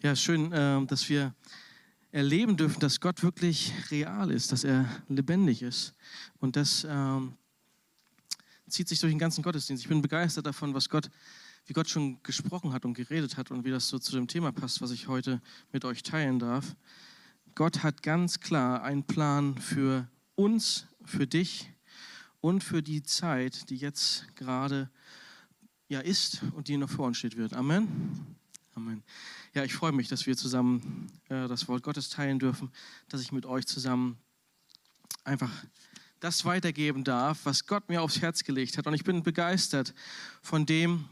Ja, 0.00 0.14
schön, 0.14 0.52
äh, 0.52 0.86
dass 0.86 1.08
wir 1.08 1.34
erleben 2.12 2.56
dürfen, 2.56 2.78
dass 2.78 3.00
Gott 3.00 3.24
wirklich 3.24 3.72
real 3.90 4.30
ist, 4.30 4.52
dass 4.52 4.62
er 4.62 4.88
lebendig 5.08 5.60
ist. 5.60 5.92
Und 6.38 6.54
das 6.54 6.86
ähm, 6.88 7.34
zieht 8.68 8.88
sich 8.88 9.00
durch 9.00 9.12
den 9.12 9.18
ganzen 9.18 9.42
Gottesdienst. 9.42 9.82
Ich 9.82 9.88
bin 9.88 10.00
begeistert 10.00 10.46
davon, 10.46 10.72
was 10.72 10.88
Gott, 10.88 11.10
wie 11.66 11.72
Gott 11.72 11.88
schon 11.88 12.22
gesprochen 12.22 12.72
hat 12.72 12.84
und 12.84 12.94
geredet 12.94 13.36
hat 13.36 13.50
und 13.50 13.64
wie 13.64 13.72
das 13.72 13.88
so 13.88 13.98
zu 13.98 14.12
dem 14.12 14.28
Thema 14.28 14.52
passt, 14.52 14.80
was 14.80 14.92
ich 14.92 15.08
heute 15.08 15.42
mit 15.72 15.84
euch 15.84 16.04
teilen 16.04 16.38
darf. 16.38 16.76
Gott 17.56 17.82
hat 17.82 18.04
ganz 18.04 18.38
klar 18.38 18.84
einen 18.84 19.02
Plan 19.02 19.58
für 19.58 20.06
uns, 20.36 20.86
für 21.04 21.26
dich 21.26 21.72
und 22.40 22.62
für 22.62 22.84
die 22.84 23.02
Zeit, 23.02 23.68
die 23.68 23.76
jetzt 23.76 24.28
gerade 24.36 24.90
ja 25.88 25.98
ist 25.98 26.42
und 26.54 26.68
die 26.68 26.76
noch 26.76 26.88
vor 26.88 27.08
uns 27.08 27.18
steht 27.18 27.36
wird. 27.36 27.52
Amen. 27.52 28.37
Amen. 28.78 29.02
Ja, 29.54 29.64
ich 29.64 29.74
freue 29.74 29.90
mich, 29.90 30.06
dass 30.06 30.26
wir 30.26 30.36
zusammen 30.36 31.10
äh, 31.30 31.48
das 31.48 31.66
Wort 31.66 31.82
Gottes 31.82 32.10
teilen 32.10 32.38
dürfen, 32.38 32.70
dass 33.08 33.20
ich 33.20 33.32
mit 33.32 33.44
euch 33.44 33.66
zusammen 33.66 34.16
einfach 35.24 35.50
das 36.20 36.44
weitergeben 36.44 37.02
darf, 37.02 37.40
was 37.42 37.66
Gott 37.66 37.88
mir 37.88 38.00
aufs 38.00 38.20
Herz 38.20 38.44
gelegt 38.44 38.78
hat. 38.78 38.86
Und 38.86 38.94
ich 38.94 39.02
bin 39.02 39.24
begeistert 39.24 39.94
von 40.42 40.64
dem, 40.64 41.06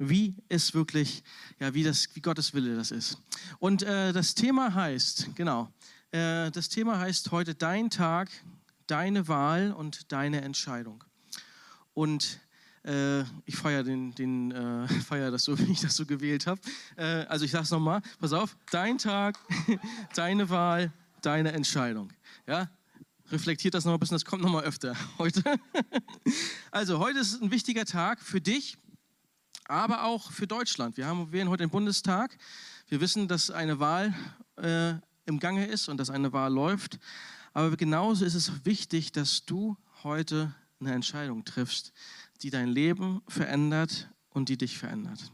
wie 0.00 0.34
es 0.48 0.74
wirklich, 0.74 1.22
ja, 1.60 1.72
wie, 1.74 1.84
das, 1.84 2.08
wie 2.14 2.20
Gottes 2.20 2.54
Wille 2.54 2.74
das 2.74 2.90
ist. 2.90 3.18
Und 3.60 3.84
äh, 3.84 4.12
das 4.12 4.34
Thema 4.34 4.74
heißt, 4.74 5.36
genau, 5.36 5.72
äh, 6.10 6.50
das 6.50 6.70
Thema 6.70 6.98
heißt 6.98 7.30
heute 7.30 7.54
dein 7.54 7.88
Tag, 7.88 8.32
deine 8.88 9.28
Wahl 9.28 9.70
und 9.70 10.10
deine 10.10 10.40
Entscheidung. 10.40 11.04
Und 11.94 12.40
äh, 12.84 13.22
ich 13.44 13.56
feiere 13.56 13.84
den, 13.84 14.14
den 14.14 14.50
äh, 14.50 14.88
feier 15.06 15.30
das 15.30 15.44
so, 15.44 15.58
wie 15.58 15.72
ich 15.72 15.80
das 15.80 15.96
so 15.96 16.06
gewählt 16.06 16.46
habe. 16.46 16.60
Äh, 16.96 17.24
also 17.26 17.44
ich 17.44 17.50
sage 17.50 17.64
es 17.64 17.70
nochmal, 17.70 18.02
pass 18.18 18.32
auf, 18.32 18.56
dein 18.70 18.98
Tag, 18.98 19.38
deine 20.14 20.48
Wahl, 20.50 20.92
deine 21.20 21.52
Entscheidung. 21.52 22.12
Ja, 22.46 22.68
reflektiert 23.30 23.74
das 23.74 23.84
noch 23.84 23.94
ein 23.94 24.00
bisschen, 24.00 24.16
das 24.16 24.24
kommt 24.24 24.42
noch 24.42 24.50
mal 24.50 24.64
öfter 24.64 24.96
heute. 25.18 25.42
also 26.70 26.98
heute 26.98 27.20
ist 27.20 27.40
ein 27.40 27.50
wichtiger 27.50 27.84
Tag 27.84 28.20
für 28.20 28.40
dich, 28.40 28.76
aber 29.66 30.04
auch 30.04 30.32
für 30.32 30.46
Deutschland. 30.46 30.96
Wir 30.96 31.06
haben 31.06 31.30
wählen 31.32 31.48
heute 31.48 31.62
den 31.62 31.70
Bundestag. 31.70 32.36
Wir 32.88 33.00
wissen, 33.00 33.28
dass 33.28 33.50
eine 33.50 33.78
Wahl 33.78 34.12
äh, 34.56 34.94
im 35.24 35.38
Gange 35.38 35.66
ist 35.66 35.88
und 35.88 35.98
dass 35.98 36.10
eine 36.10 36.32
Wahl 36.32 36.52
läuft. 36.52 36.98
Aber 37.54 37.76
genauso 37.76 38.24
ist 38.24 38.34
es 38.34 38.64
wichtig, 38.64 39.12
dass 39.12 39.44
du 39.44 39.76
heute 40.02 40.54
eine 40.80 40.92
Entscheidung 40.92 41.44
triffst, 41.44 41.92
die 42.42 42.50
dein 42.50 42.68
Leben 42.68 43.22
verändert 43.28 44.10
und 44.30 44.48
die 44.48 44.56
dich 44.56 44.78
verändert. 44.78 45.32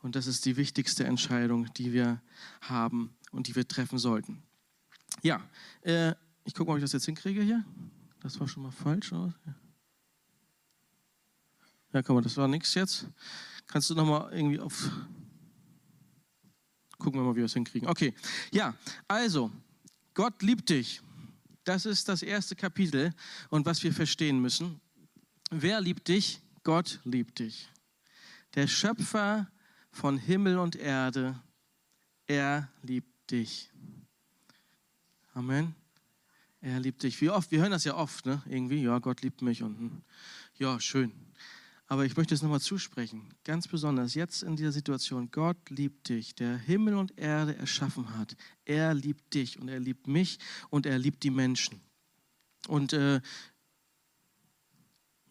Und 0.00 0.16
das 0.16 0.26
ist 0.26 0.44
die 0.44 0.56
wichtigste 0.56 1.04
Entscheidung, 1.04 1.72
die 1.74 1.92
wir 1.92 2.20
haben 2.60 3.14
und 3.30 3.46
die 3.46 3.54
wir 3.54 3.66
treffen 3.66 3.98
sollten. 3.98 4.42
Ja, 5.22 5.40
äh, 5.82 6.14
ich 6.44 6.54
gucke, 6.54 6.70
ob 6.70 6.76
ich 6.76 6.82
das 6.82 6.92
jetzt 6.92 7.04
hinkriege 7.04 7.42
hier. 7.42 7.64
Das 8.20 8.38
war 8.40 8.48
schon 8.48 8.64
mal 8.64 8.72
falsch. 8.72 9.12
Oder? 9.12 9.34
Ja, 11.92 12.02
komm 12.02 12.16
mal, 12.16 12.22
das 12.22 12.36
war 12.36 12.48
nichts 12.48 12.74
jetzt. 12.74 13.06
Kannst 13.66 13.90
du 13.90 13.94
noch 13.94 14.06
mal 14.06 14.32
irgendwie 14.32 14.58
auf. 14.58 14.90
Gucken 16.98 17.20
wir 17.20 17.24
mal, 17.24 17.34
wie 17.34 17.38
wir 17.38 17.44
es 17.44 17.54
hinkriegen. 17.54 17.88
Okay, 17.88 18.14
ja, 18.52 18.74
also, 19.06 19.50
Gott 20.14 20.42
liebt 20.42 20.68
dich. 20.68 21.00
Das 21.64 21.86
ist 21.86 22.08
das 22.08 22.22
erste 22.22 22.56
Kapitel 22.56 23.12
und 23.50 23.66
was 23.66 23.82
wir 23.82 23.92
verstehen 23.92 24.40
müssen. 24.40 24.80
Wer 25.54 25.82
liebt 25.82 26.08
dich? 26.08 26.40
Gott 26.62 26.98
liebt 27.04 27.38
dich. 27.38 27.68
Der 28.54 28.66
Schöpfer 28.66 29.50
von 29.90 30.16
Himmel 30.16 30.58
und 30.58 30.76
Erde, 30.76 31.38
er 32.26 32.72
liebt 32.80 33.30
dich. 33.30 33.70
Amen. 35.34 35.74
Er 36.62 36.80
liebt 36.80 37.02
dich. 37.02 37.20
Wie 37.20 37.28
oft, 37.28 37.50
wir 37.50 37.60
hören 37.60 37.70
das 37.70 37.84
ja 37.84 37.96
oft, 37.96 38.24
ne? 38.24 38.42
Irgendwie, 38.46 38.82
ja, 38.82 38.98
Gott 38.98 39.20
liebt 39.20 39.42
mich 39.42 39.62
und 39.62 39.78
hm, 39.78 40.02
ja, 40.54 40.80
schön. 40.80 41.12
Aber 41.86 42.06
ich 42.06 42.16
möchte 42.16 42.34
es 42.34 42.40
nochmal 42.40 42.62
zusprechen, 42.62 43.28
ganz 43.44 43.68
besonders 43.68 44.14
jetzt 44.14 44.42
in 44.42 44.56
dieser 44.56 44.72
Situation. 44.72 45.30
Gott 45.30 45.68
liebt 45.68 46.08
dich, 46.08 46.34
der 46.34 46.56
Himmel 46.56 46.94
und 46.94 47.18
Erde 47.18 47.58
erschaffen 47.58 48.16
hat. 48.16 48.36
Er 48.64 48.94
liebt 48.94 49.34
dich 49.34 49.58
und 49.58 49.68
er 49.68 49.80
liebt 49.80 50.06
mich 50.06 50.38
und 50.70 50.86
er 50.86 50.98
liebt 50.98 51.22
die 51.24 51.30
Menschen. 51.30 51.82
Und 52.68 52.94
äh, 52.94 53.20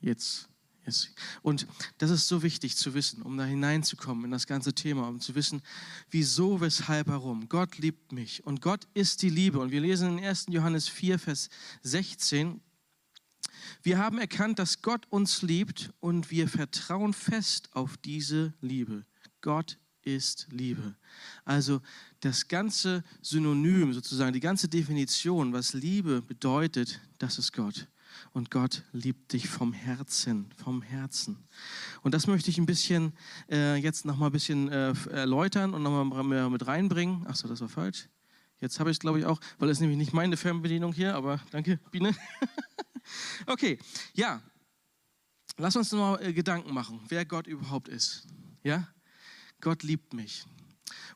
Jetzt. 0.02 0.50
Yes. 0.86 1.10
Und 1.44 1.68
das 2.00 2.10
ist 2.10 2.28
so 2.28 2.42
wichtig 2.42 2.76
zu 2.76 2.96
wissen, 2.96 3.22
um 3.22 3.38
da 3.38 3.46
hineinzukommen 3.46 4.26
in 4.26 4.32
das 4.32 4.48
ganze 4.48 4.74
Thema, 4.74 5.08
um 5.08 5.20
zu 5.20 5.36
wissen, 5.36 5.62
wieso, 6.10 6.60
weshalb, 6.60 7.08
warum. 7.08 7.48
Gott 7.50 7.78
liebt 7.78 8.12
mich 8.12 8.44
und 8.46 8.62
Gott 8.62 8.88
ist 8.96 9.22
die 9.22 9.30
Liebe. 9.30 9.60
Und 9.60 9.72
wir 9.72 9.82
lesen 9.82 10.18
in 10.18 10.26
1. 10.26 10.48
Johannes 10.50 10.88
4, 10.88 11.20
Vers 11.20 11.50
16, 11.84 12.62
wir 13.84 14.00
haben 14.00 14.18
erkannt, 14.18 14.58
dass 14.58 14.82
Gott 14.82 15.06
uns 15.10 15.44
liebt 15.44 15.94
und 16.00 16.32
wir 16.32 16.48
vertrauen 16.48 17.14
fest 17.14 17.70
auf 17.74 17.98
diese 17.98 18.54
Liebe. 18.60 19.06
Gott 19.42 19.78
ist 20.02 20.48
Liebe. 20.50 20.96
Also 21.46 21.82
das 22.22 22.48
ganze 22.48 23.04
Synonym 23.22 23.94
sozusagen, 23.94 24.34
die 24.34 24.40
ganze 24.40 24.68
Definition, 24.68 25.54
was 25.54 25.74
Liebe 25.74 26.24
bedeutet, 26.24 27.00
das 27.20 27.38
ist 27.38 27.54
Gott 27.54 27.88
und 28.34 28.50
Gott 28.50 28.84
liebt 28.94 29.34
dich 29.34 29.50
vom 29.50 29.74
Herzen, 29.74 30.52
vom 30.56 30.82
Herzen. 30.82 31.38
Und 32.02 32.14
das 32.14 32.28
möchte 32.28 32.50
ich 32.50 32.58
ein 32.58 32.66
bisschen 32.66 33.14
äh, 33.50 33.76
jetzt 33.76 34.06
noch 34.06 34.18
mal 34.18 34.28
ein 34.28 34.32
bisschen 34.32 34.70
äh, 34.70 34.94
erläutern 35.10 35.74
und 35.74 35.84
noch 35.84 36.06
mal 36.06 36.50
mit 36.50 36.66
reinbringen. 36.66 37.26
Ach 37.28 37.36
so, 37.36 37.48
das 37.48 37.62
war 37.62 37.70
falsch. 37.70 38.08
Jetzt 38.60 38.80
habe 38.80 38.92
ich 38.92 38.96
es, 38.96 39.00
glaube 39.00 39.20
ich, 39.20 39.26
auch, 39.26 39.40
weil 39.58 39.70
es 39.70 39.80
nämlich 39.80 39.98
nicht 39.98 40.14
meine 40.14 40.38
Fernbedienung 40.38 40.94
hier, 40.94 41.16
aber 41.16 41.42
danke, 41.52 41.80
Biene. 41.90 42.16
okay, 43.48 43.80
ja. 44.14 44.42
Lass 45.58 45.76
uns 45.76 45.92
noch 45.92 46.00
mal 46.00 46.24
äh, 46.24 46.32
Gedanken 46.32 46.74
machen, 46.74 47.02
wer 47.10 47.26
Gott 47.26 47.48
überhaupt 47.48 47.90
ist. 47.90 48.28
Ja? 48.64 48.88
Gott 49.60 49.84
liebt 49.84 50.14
mich. 50.14 50.46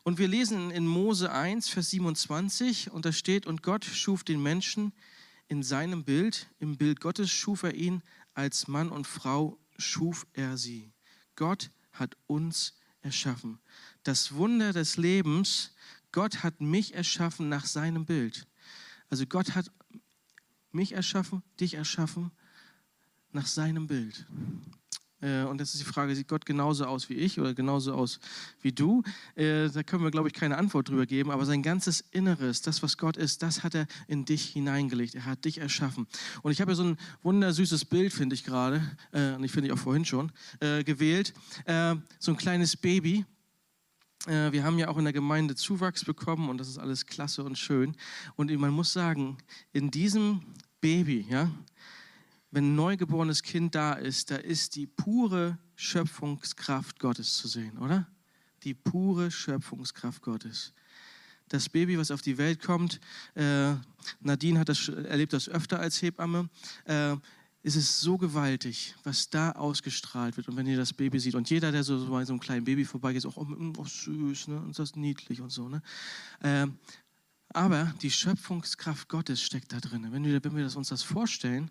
Und 0.02 0.18
wir 0.18 0.28
lesen 0.28 0.70
in 0.70 0.86
Mose 0.86 1.32
1, 1.32 1.68
Vers 1.68 1.90
27, 1.90 2.90
und 2.90 3.04
da 3.04 3.12
steht, 3.12 3.46
und 3.46 3.62
Gott 3.62 3.84
schuf 3.84 4.22
den 4.22 4.42
Menschen 4.42 4.92
in 5.48 5.62
seinem 5.62 6.04
Bild, 6.04 6.48
im 6.58 6.76
Bild 6.76 7.00
Gottes 7.00 7.30
schuf 7.30 7.62
er 7.62 7.74
ihn, 7.74 8.02
als 8.34 8.68
Mann 8.68 8.90
und 8.90 9.06
Frau 9.06 9.58
schuf 9.78 10.26
er 10.32 10.56
sie. 10.56 10.92
Gott 11.36 11.70
hat 11.92 12.16
uns 12.26 12.78
erschaffen. 13.02 13.58
Das 14.02 14.34
Wunder 14.34 14.72
des 14.72 14.96
Lebens, 14.96 15.74
Gott 16.12 16.42
hat 16.42 16.60
mich 16.60 16.94
erschaffen 16.94 17.48
nach 17.48 17.66
seinem 17.66 18.04
Bild. 18.06 18.46
Also 19.08 19.26
Gott 19.26 19.54
hat 19.54 19.70
mich 20.72 20.92
erschaffen, 20.92 21.42
dich 21.60 21.74
erschaffen 21.74 22.32
nach 23.32 23.46
seinem 23.46 23.86
Bild. 23.86 24.26
Äh, 25.20 25.42
und 25.42 25.60
jetzt 25.60 25.74
ist 25.74 25.80
die 25.80 25.90
Frage, 25.90 26.14
sieht 26.14 26.28
Gott 26.28 26.46
genauso 26.46 26.84
aus 26.84 27.08
wie 27.08 27.14
ich 27.14 27.40
oder 27.40 27.54
genauso 27.54 27.94
aus 27.94 28.20
wie 28.60 28.72
du? 28.72 29.02
Äh, 29.34 29.68
da 29.68 29.82
können 29.82 30.04
wir, 30.04 30.10
glaube 30.10 30.28
ich, 30.28 30.34
keine 30.34 30.58
Antwort 30.58 30.88
drüber 30.88 31.06
geben. 31.06 31.30
Aber 31.30 31.44
sein 31.44 31.62
ganzes 31.62 32.04
Inneres, 32.10 32.62
das, 32.62 32.82
was 32.82 32.98
Gott 32.98 33.16
ist, 33.16 33.42
das 33.42 33.62
hat 33.62 33.74
er 33.74 33.86
in 34.08 34.24
dich 34.24 34.46
hineingelegt. 34.50 35.14
Er 35.14 35.24
hat 35.24 35.44
dich 35.44 35.58
erschaffen. 35.58 36.06
Und 36.42 36.52
ich 36.52 36.60
habe 36.60 36.74
so 36.74 36.84
ein 36.84 36.98
wundersüßes 37.22 37.86
Bild, 37.86 38.12
finde 38.12 38.34
ich 38.34 38.44
gerade, 38.44 38.82
äh, 39.12 39.34
und 39.34 39.44
ich 39.44 39.52
finde 39.52 39.68
ich 39.68 39.72
auch 39.72 39.78
vorhin 39.78 40.04
schon, 40.04 40.32
gewählt. 40.60 41.32
So 42.18 42.32
ein 42.32 42.36
kleines 42.36 42.76
Baby. 42.76 43.24
Wir 44.26 44.64
haben 44.64 44.78
ja 44.78 44.88
auch 44.88 44.98
in 44.98 45.04
der 45.04 45.12
Gemeinde 45.12 45.54
Zuwachs 45.54 46.04
bekommen 46.04 46.48
und 46.48 46.58
das 46.58 46.68
ist 46.68 46.78
alles 46.78 47.06
klasse 47.06 47.44
und 47.44 47.56
schön. 47.58 47.96
Und 48.36 48.52
man 48.58 48.70
muss 48.72 48.92
sagen, 48.92 49.38
in 49.72 49.90
diesem 49.90 50.42
Baby, 50.80 51.26
ja, 51.28 51.50
wenn 52.56 52.72
ein 52.72 52.74
neugeborenes 52.74 53.42
Kind 53.42 53.74
da 53.74 53.92
ist, 53.92 54.30
da 54.30 54.36
ist 54.36 54.76
die 54.76 54.86
pure 54.86 55.58
Schöpfungskraft 55.74 56.98
Gottes 56.98 57.36
zu 57.36 57.48
sehen, 57.48 57.76
oder? 57.76 58.08
Die 58.62 58.72
pure 58.72 59.30
Schöpfungskraft 59.30 60.22
Gottes. 60.22 60.72
Das 61.50 61.68
Baby, 61.68 61.98
was 61.98 62.10
auf 62.10 62.22
die 62.22 62.38
Welt 62.38 62.62
kommt, 62.62 62.98
äh, 63.34 63.74
Nadine 64.20 64.58
hat 64.58 64.70
das, 64.70 64.88
erlebt 64.88 65.34
das 65.34 65.50
öfter 65.50 65.80
als 65.80 66.00
Hebamme, 66.00 66.48
äh, 66.86 67.16
ist 67.62 67.76
es 67.76 68.00
so 68.00 68.16
gewaltig, 68.16 68.94
was 69.04 69.28
da 69.28 69.52
ausgestrahlt 69.52 70.38
wird. 70.38 70.48
Und 70.48 70.56
wenn 70.56 70.66
ihr 70.66 70.78
das 70.78 70.94
Baby 70.94 71.20
sieht, 71.20 71.34
und 71.34 71.50
jeder, 71.50 71.72
der 71.72 71.84
so 71.84 72.08
bei 72.08 72.24
so 72.24 72.32
einem 72.32 72.40
kleinen 72.40 72.64
Baby 72.64 72.86
vorbeigeht, 72.86 73.18
ist 73.18 73.26
auch 73.26 73.36
oh, 73.36 73.46
oh, 73.76 73.84
süß, 73.84 74.48
ne? 74.48 74.60
und 74.60 74.78
das 74.78 74.90
ist 74.90 74.96
niedlich 74.96 75.42
und 75.42 75.50
so. 75.50 75.68
Ne? 75.68 75.82
Äh, 76.40 76.68
aber 77.56 77.94
die 78.02 78.10
Schöpfungskraft 78.10 79.08
Gottes 79.08 79.40
steckt 79.40 79.72
da 79.72 79.80
drin. 79.80 80.06
Wenn 80.10 80.24
wir, 80.24 80.44
wenn 80.44 80.54
wir 80.54 80.76
uns 80.76 80.88
das 80.90 81.02
vorstellen, 81.02 81.70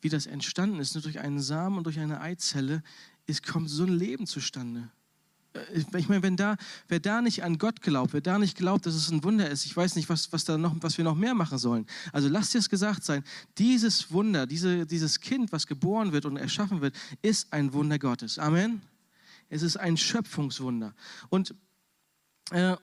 wie 0.00 0.08
das 0.08 0.26
entstanden 0.26 0.78
ist, 0.78 0.94
nur 0.94 1.02
durch 1.02 1.18
einen 1.18 1.40
Samen 1.40 1.76
und 1.76 1.84
durch 1.84 1.98
eine 1.98 2.20
Eizelle, 2.20 2.84
ist, 3.26 3.44
kommt 3.44 3.68
so 3.68 3.82
ein 3.82 3.92
Leben 3.92 4.28
zustande. 4.28 4.90
Äh, 5.54 5.98
ich 5.98 6.08
meine, 6.08 6.22
wenn 6.22 6.36
da, 6.36 6.56
wer 6.86 7.00
da 7.00 7.20
nicht 7.20 7.42
an 7.42 7.58
Gott 7.58 7.82
glaubt, 7.82 8.12
wer 8.12 8.20
da 8.20 8.38
nicht 8.38 8.56
glaubt, 8.56 8.86
dass 8.86 8.94
es 8.94 9.10
ein 9.10 9.24
Wunder 9.24 9.50
ist, 9.50 9.66
ich 9.66 9.76
weiß 9.76 9.96
nicht, 9.96 10.08
was, 10.08 10.32
was, 10.32 10.44
da 10.44 10.56
noch, 10.56 10.76
was 10.80 10.98
wir 10.98 11.04
noch 11.04 11.16
mehr 11.16 11.34
machen 11.34 11.58
sollen. 11.58 11.86
Also 12.12 12.28
lasst 12.28 12.54
dir 12.54 12.58
es 12.58 12.70
gesagt 12.70 13.02
sein, 13.02 13.24
dieses 13.58 14.12
Wunder, 14.12 14.46
diese, 14.46 14.86
dieses 14.86 15.20
Kind, 15.20 15.50
was 15.50 15.66
geboren 15.66 16.12
wird 16.12 16.26
und 16.26 16.36
erschaffen 16.36 16.80
wird, 16.80 16.94
ist 17.22 17.52
ein 17.52 17.72
Wunder 17.72 17.98
Gottes. 17.98 18.38
Amen. 18.38 18.82
Es 19.48 19.62
ist 19.62 19.78
ein 19.78 19.96
Schöpfungswunder. 19.96 20.94
Und 21.28 21.56
äh, 22.52 22.76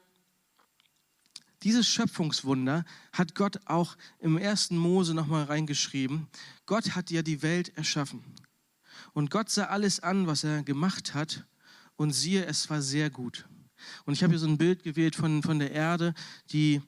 dieses 1.63 1.88
Schöpfungswunder 1.88 2.86
hat 3.13 3.36
Gott 3.36 3.60
auch 3.66 3.98
im 4.19 4.38
ersten 4.38 4.78
Mose 4.78 5.13
nochmal 5.13 5.44
reingeschrieben. 5.44 6.28
Gott 6.66 6.96
hat 6.96 7.12
ja 7.12 7.22
die 7.22 7.42
Welt 7.42 7.75
erschaffen. 7.78 8.24
Und 9.13 9.30
Gott 9.30 9.50
sah 9.50 9.66
alles 9.66 10.00
an, 10.00 10.28
was 10.28 10.44
er 10.44 10.63
gemacht 10.63 11.13
hat. 11.13 11.46
Und 11.96 12.13
siehe, 12.13 12.46
es 12.46 12.69
war 12.69 12.81
sehr 12.81 13.10
gut. 13.10 13.46
Und 14.06 14.13
ich 14.13 14.24
habe 14.24 14.31
hier 14.31 14.40
so 14.40 14.48
ein 14.48 14.58
Bild 14.58 14.84
gewählt 14.84 15.16
von, 15.16 15.44
von 15.44 15.60
der 15.60 15.72
Erde, 15.72 16.13
die 16.52 16.81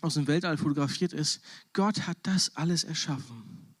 aus 0.00 0.14
dem 0.14 0.26
Weltall 0.26 0.56
fotografiert 0.56 1.12
ist. 1.12 1.40
Gott 1.72 2.06
hat 2.06 2.18
das 2.22 2.56
alles 2.56 2.84
erschaffen. 2.84 3.76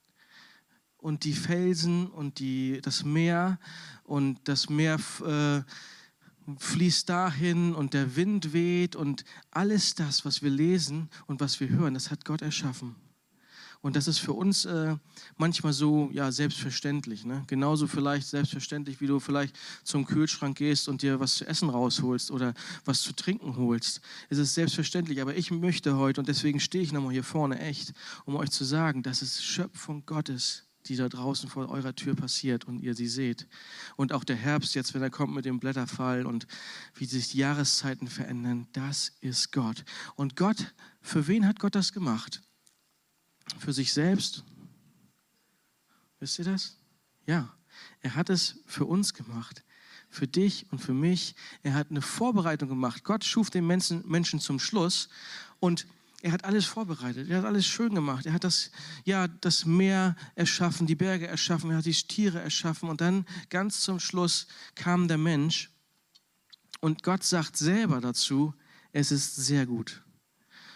Und 0.96 1.24
die 1.24 1.32
Felsen 1.32 2.06
und 2.06 2.38
die, 2.38 2.80
das 2.80 3.04
Meer 3.04 3.58
und 4.04 4.38
das 4.44 4.68
Meer 4.68 5.00
äh, 5.24 5.62
fließt 6.58 7.08
dahin 7.08 7.74
und 7.74 7.94
der 7.94 8.16
Wind 8.16 8.52
weht 8.52 8.96
und 8.96 9.24
alles 9.50 9.94
das, 9.94 10.24
was 10.24 10.42
wir 10.42 10.50
lesen 10.50 11.08
und 11.26 11.40
was 11.40 11.60
wir 11.60 11.68
hören, 11.68 11.94
das 11.94 12.10
hat 12.10 12.24
Gott 12.24 12.42
erschaffen. 12.42 12.96
Und 13.82 13.96
das 13.96 14.06
ist 14.06 14.18
für 14.18 14.32
uns 14.32 14.64
äh, 14.64 14.96
manchmal 15.36 15.72
so 15.72 16.08
ja, 16.12 16.30
selbstverständlich. 16.30 17.24
Ne? 17.24 17.42
Genauso 17.48 17.88
vielleicht 17.88 18.28
selbstverständlich, 18.28 19.00
wie 19.00 19.08
du 19.08 19.18
vielleicht 19.18 19.58
zum 19.82 20.06
Kühlschrank 20.06 20.56
gehst 20.56 20.88
und 20.88 21.02
dir 21.02 21.18
was 21.18 21.34
zu 21.34 21.46
essen 21.46 21.68
rausholst 21.68 22.30
oder 22.30 22.54
was 22.84 23.02
zu 23.02 23.12
trinken 23.12 23.56
holst. 23.56 24.00
Es 24.30 24.38
ist 24.38 24.54
selbstverständlich. 24.54 25.20
Aber 25.20 25.36
ich 25.36 25.50
möchte 25.50 25.96
heute, 25.96 26.20
und 26.20 26.28
deswegen 26.28 26.60
stehe 26.60 26.84
ich 26.84 26.92
nochmal 26.92 27.12
hier 27.12 27.24
vorne 27.24 27.58
echt, 27.58 27.92
um 28.24 28.36
euch 28.36 28.50
zu 28.50 28.64
sagen, 28.64 29.02
dass 29.02 29.20
es 29.20 29.42
Schöpfung 29.42 30.06
Gottes 30.06 30.62
die 30.86 30.96
da 30.96 31.08
draußen 31.08 31.48
vor 31.48 31.68
eurer 31.68 31.94
Tür 31.94 32.14
passiert 32.14 32.64
und 32.64 32.80
ihr 32.80 32.94
sie 32.94 33.08
seht. 33.08 33.46
Und 33.96 34.12
auch 34.12 34.24
der 34.24 34.36
Herbst 34.36 34.74
jetzt, 34.74 34.94
wenn 34.94 35.02
er 35.02 35.10
kommt 35.10 35.34
mit 35.34 35.44
dem 35.44 35.60
Blätterfall 35.60 36.26
und 36.26 36.46
wie 36.94 37.04
sich 37.04 37.28
die 37.28 37.38
Jahreszeiten 37.38 38.08
verändern, 38.08 38.66
das 38.72 39.12
ist 39.20 39.52
Gott. 39.52 39.84
Und 40.16 40.36
Gott, 40.36 40.74
für 41.00 41.26
wen 41.28 41.46
hat 41.46 41.60
Gott 41.60 41.74
das 41.74 41.92
gemacht? 41.92 42.42
Für 43.58 43.72
sich 43.72 43.92
selbst? 43.92 44.44
Wisst 46.18 46.38
ihr 46.38 46.44
das? 46.44 46.78
Ja, 47.26 47.54
er 48.00 48.14
hat 48.14 48.30
es 48.30 48.60
für 48.66 48.84
uns 48.86 49.14
gemacht. 49.14 49.64
Für 50.08 50.28
dich 50.28 50.70
und 50.70 50.78
für 50.78 50.92
mich. 50.92 51.34
Er 51.62 51.74
hat 51.74 51.90
eine 51.90 52.02
Vorbereitung 52.02 52.68
gemacht. 52.68 53.02
Gott 53.02 53.24
schuf 53.24 53.50
den 53.50 53.66
Menschen, 53.66 54.40
zum 54.40 54.58
Schluss 54.58 55.08
und 55.58 55.86
er 56.22 56.32
hat 56.32 56.44
alles 56.44 56.64
vorbereitet, 56.64 57.28
er 57.28 57.38
hat 57.38 57.44
alles 57.44 57.66
schön 57.66 57.94
gemacht. 57.94 58.26
Er 58.26 58.32
hat 58.32 58.44
das, 58.44 58.70
ja, 59.04 59.26
das 59.26 59.66
Meer 59.66 60.14
erschaffen, 60.36 60.86
die 60.86 60.94
Berge 60.94 61.26
erschaffen, 61.26 61.70
er 61.70 61.78
hat 61.78 61.84
die 61.84 61.92
Tiere 61.92 62.40
erschaffen 62.40 62.88
und 62.88 63.00
dann 63.00 63.26
ganz 63.50 63.80
zum 63.80 63.98
Schluss 63.98 64.46
kam 64.76 65.08
der 65.08 65.18
Mensch 65.18 65.70
und 66.80 67.02
Gott 67.02 67.24
sagt 67.24 67.56
selber 67.56 68.00
dazu, 68.00 68.54
es 68.92 69.10
ist 69.10 69.36
sehr 69.36 69.66
gut. 69.66 70.02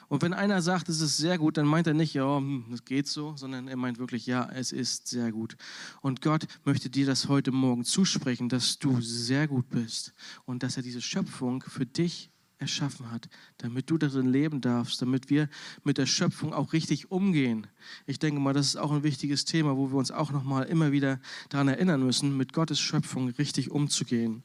Und 0.09 0.23
wenn 0.23 0.33
einer 0.33 0.63
sagt, 0.63 0.89
es 0.89 1.01
ist 1.01 1.17
sehr 1.17 1.37
gut, 1.37 1.57
dann 1.57 1.67
meint 1.67 1.89
er 1.89 1.95
nicht, 1.95 2.15
ja, 2.15 2.37
hm, 2.37 2.67
das 2.71 2.85
geht 2.85 3.09
so, 3.09 3.37
sondern 3.37 3.67
er 3.67 3.77
meint 3.77 3.99
wirklich, 3.99 4.27
ja, 4.27 4.49
es 4.53 4.71
ist 4.71 5.09
sehr 5.09 5.33
gut. 5.33 5.57
Und 6.01 6.23
Gott 6.23 6.47
möchte 6.65 6.91
dir 6.91 7.07
das 7.07 7.29
heute 7.29 7.51
Morgen 7.51 7.85
zusprechen, 7.85 8.49
dass 8.49 8.79
du 8.79 9.01
sehr 9.01 9.49
gut 9.49 9.69
bist 9.69 10.13
und 10.45 10.63
dass 10.63 10.77
er 10.77 10.85
diese 10.85 11.03
Schöpfung 11.03 11.63
für 11.63 11.87
dich 11.87 12.31
erschaffen 12.59 13.11
hat, 13.11 13.29
damit 13.59 13.91
du 13.91 13.99
darin 13.99 14.31
leben 14.31 14.61
darfst, 14.61 15.01
damit 15.03 15.31
wir 15.31 15.49
mit 15.85 15.99
der 15.99 16.07
Schöpfung 16.07 16.53
auch 16.53 16.73
richtig 16.73 17.11
umgehen. 17.11 17.67
Ich 18.07 18.19
denke 18.19 18.41
mal, 18.41 18.55
das 18.55 18.69
ist 18.69 18.77
auch 18.77 18.93
ein 18.93 19.03
wichtiges 19.03 19.45
Thema, 19.45 19.77
wo 19.77 19.91
wir 19.91 19.97
uns 19.97 20.11
auch 20.11 20.31
noch 20.31 20.45
mal 20.45 20.63
immer 20.63 20.93
wieder 20.93 21.21
daran 21.49 21.69
erinnern 21.69 22.05
müssen, 22.05 22.37
mit 22.37 22.53
Gottes 22.53 22.81
Schöpfung 22.81 23.29
richtig 23.31 23.71
umzugehen. 23.71 24.43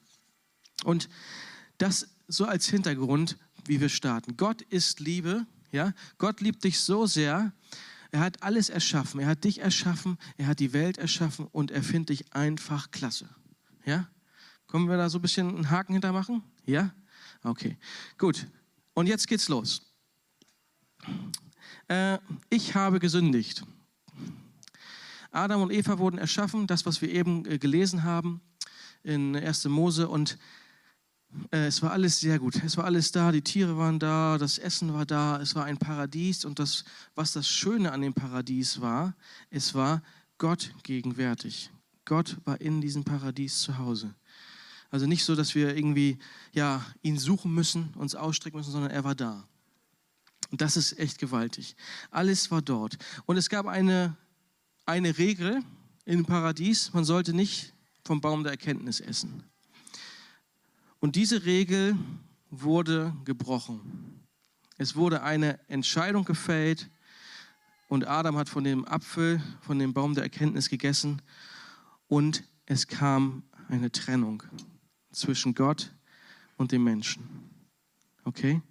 Und 0.84 1.10
das 1.78 2.10
so 2.28 2.46
als 2.46 2.68
Hintergrund, 2.68 3.38
wie 3.66 3.82
wir 3.82 3.90
starten. 3.90 4.38
Gott 4.38 4.62
ist 4.62 5.00
Liebe, 5.00 5.46
ja? 5.72 5.94
Gott 6.18 6.42
liebt 6.42 6.64
dich 6.64 6.80
so 6.80 7.06
sehr. 7.06 7.54
Er 8.12 8.20
hat 8.20 8.44
alles 8.44 8.70
erschaffen. 8.70 9.20
Er 9.22 9.28
hat 9.28 9.44
dich 9.44 9.60
erschaffen, 9.60 10.18
er 10.38 10.48
hat 10.48 10.60
die 10.60 10.74
Welt 10.74 10.98
erschaffen 10.98 11.48
und 11.48 11.72
er 11.72 11.84
findet 11.84 12.10
dich 12.10 12.34
einfach 12.34 12.92
klasse. 12.92 13.30
Ja? 13.86 14.08
Können 14.68 14.90
wir 14.90 14.98
da 14.98 15.10
so 15.10 15.20
ein 15.20 15.22
bisschen 15.22 15.50
einen 15.50 15.70
Haken 15.70 15.94
hintermachen? 15.94 16.44
Ja? 16.66 16.94
Okay, 17.44 17.78
gut. 18.18 18.48
Und 18.94 19.08
jetzt 19.08 19.28
geht's 19.28 19.50
los. 19.50 19.82
Äh, 21.88 22.20
ich 22.50 22.76
habe 22.76 23.00
gesündigt. 23.00 23.64
Adam 25.32 25.62
und 25.62 25.72
Eva 25.72 25.98
wurden 25.98 26.18
erschaffen, 26.18 26.68
das, 26.68 26.86
was 26.86 27.02
wir 27.02 27.10
eben 27.10 27.46
äh, 27.46 27.58
gelesen 27.58 28.04
haben 28.04 28.42
in 29.04 29.36
1. 29.36 29.66
Mose. 29.66 30.08
Und 30.08 30.38
äh, 31.52 31.68
es 31.68 31.82
war 31.82 31.92
alles 31.92 32.20
sehr 32.20 32.38
gut. 32.38 32.62
Es 32.64 32.78
war 32.78 32.86
alles 32.86 33.12
da, 33.12 33.32
die 33.32 33.42
Tiere 33.42 33.78
waren 33.78 33.98
da, 33.98 34.38
das 34.38 34.58
Essen 34.58 34.94
war 34.94 35.06
da, 35.06 35.42
es 35.42 35.56
war 35.56 35.66
ein 35.66 35.78
Paradies. 35.78 36.46
Und 36.46 36.60
das, 36.60 36.84
was 37.16 37.34
das 37.34 37.48
Schöne 37.48 37.92
an 37.92 38.02
dem 38.02 38.14
Paradies 38.14 38.82
war, 38.82 39.16
es 39.50 39.74
war 39.74 40.04
Gott 40.38 40.74
gegenwärtig. 40.84 41.72
Gott 42.06 42.38
war 42.46 42.60
in 42.60 42.82
diesem 42.82 43.04
Paradies 43.04 43.60
zu 43.60 43.78
Hause. 43.78 44.14
Also 44.92 45.08
nicht 45.08 45.24
so, 45.24 45.36
dass 45.36 45.56
wir 45.56 45.76
irgendwie 45.76 46.20
ja, 46.52 46.86
ihn 47.02 47.18
suchen 47.18 47.54
müssen, 47.54 47.94
uns 47.96 48.14
ausstrecken 48.14 48.58
müssen, 48.58 48.72
sondern 48.72 48.92
er 48.92 49.06
war 49.06 49.16
da. 49.16 49.48
Und 50.52 50.60
das 50.60 50.76
ist 50.76 51.00
echt 51.00 51.18
gewaltig. 51.18 51.78
Alles 52.12 52.52
war 52.52 52.62
dort. 52.62 52.98
Und 53.26 53.38
es 53.38 53.50
gab 53.50 53.68
eine, 53.68 54.18
eine 54.86 55.18
Regel 55.18 55.64
im 56.04 56.26
Paradies, 56.26 56.94
man 56.94 57.06
sollte 57.06 57.34
nicht 57.34 57.74
vom 58.04 58.20
Baum 58.20 58.44
der 58.44 58.52
Erkenntnis 58.52 59.00
essen. 59.00 59.44
Und 61.00 61.16
diese 61.16 61.46
Regel 61.46 61.98
wurde 62.50 63.16
gebrochen. 63.24 64.20
Es 64.78 64.96
wurde 64.98 65.24
eine 65.24 65.58
Entscheidung 65.70 66.26
gefällt 66.26 66.90
und 67.88 68.08
Adam 68.08 68.36
hat 68.36 68.50
von 68.50 68.66
dem 68.66 68.86
Apfel, 68.86 69.42
von 69.62 69.80
dem 69.80 69.94
Baum 69.94 70.16
der 70.16 70.24
Erkenntnis 70.24 70.70
gegessen 70.70 71.22
und 72.08 72.44
es 72.66 72.88
kam 72.88 73.44
eine 73.70 73.92
Trennung 73.92 74.44
zwischen 75.12 75.56
Gott 75.56 75.94
und 76.58 76.72
dem 76.72 76.84
Menschen. 76.84 77.24
Okay? 78.24 78.62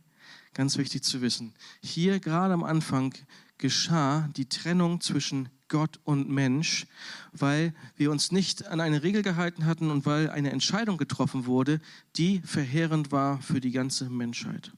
Ganz 0.54 0.78
wichtig 0.78 1.02
zu 1.02 1.20
wissen. 1.20 1.54
Hier 1.82 2.20
gerade 2.20 2.54
am 2.54 2.64
Anfang 2.64 3.14
geschah 3.58 4.28
die 4.36 4.48
Trennung 4.48 5.00
zwischen 5.00 5.48
Gott 5.68 6.00
und 6.04 6.28
Mensch, 6.28 6.86
weil 7.32 7.74
wir 7.96 8.10
uns 8.10 8.32
nicht 8.32 8.66
an 8.66 8.80
eine 8.80 9.02
Regel 9.02 9.22
gehalten 9.22 9.66
hatten 9.66 9.90
und 9.90 10.04
weil 10.04 10.28
eine 10.28 10.50
Entscheidung 10.50 10.96
getroffen 10.96 11.46
wurde, 11.46 11.80
die 12.16 12.40
verheerend 12.40 13.12
war 13.12 13.40
für 13.40 13.60
die 13.60 13.70
ganze 13.70 14.10
Menschheit. 14.10 14.72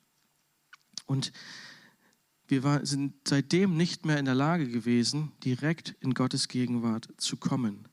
Und 1.07 1.33
wir 2.47 2.62
war, 2.62 2.85
sind 2.85 3.14
seitdem 3.26 3.76
nicht 3.76 4.04
mehr 4.04 4.19
in 4.19 4.26
der 4.26 4.35
Lage 4.35 4.69
gewesen, 4.69 5.33
direkt 5.42 5.97
in 6.00 6.12
Gottes 6.12 6.49
Gegenwart 6.49 7.09
zu 7.16 7.38
kommen. 7.38 7.88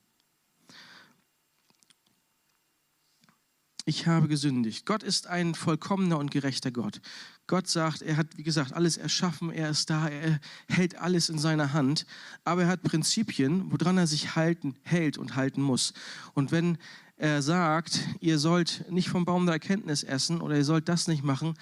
Ich 3.90 4.06
habe 4.06 4.28
gesündigt. 4.28 4.86
Gott 4.86 5.02
ist 5.02 5.26
ein 5.26 5.56
vollkommener 5.56 6.16
und 6.18 6.30
gerechter 6.30 6.70
Gott. 6.70 7.00
Gott 7.48 7.66
sagt, 7.66 8.02
er 8.02 8.16
hat, 8.16 8.36
wie 8.36 8.44
gesagt, 8.44 8.72
alles 8.72 8.96
erschaffen, 8.96 9.50
er 9.50 9.68
ist 9.70 9.90
da, 9.90 10.06
er 10.06 10.38
hält 10.68 10.94
alles 10.94 11.28
in 11.28 11.40
seiner 11.40 11.72
Hand, 11.72 12.06
aber 12.44 12.62
er 12.62 12.68
hat 12.68 12.84
Prinzipien, 12.84 13.64
woran 13.72 13.98
er 13.98 14.06
sich 14.06 14.36
halten, 14.36 14.76
hält 14.84 15.18
und 15.18 15.34
halten 15.34 15.60
muss. 15.60 15.92
Und 16.34 16.52
wenn 16.52 16.78
er 17.16 17.42
sagt, 17.42 17.98
ihr 18.20 18.38
sollt 18.38 18.84
nicht 18.92 19.08
vom 19.08 19.24
Baum 19.24 19.44
der 19.44 19.54
Erkenntnis 19.54 20.04
essen 20.04 20.40
oder 20.40 20.54
ihr 20.54 20.64
sollt 20.64 20.88
das 20.88 21.08
nicht 21.08 21.24
machen, 21.24 21.54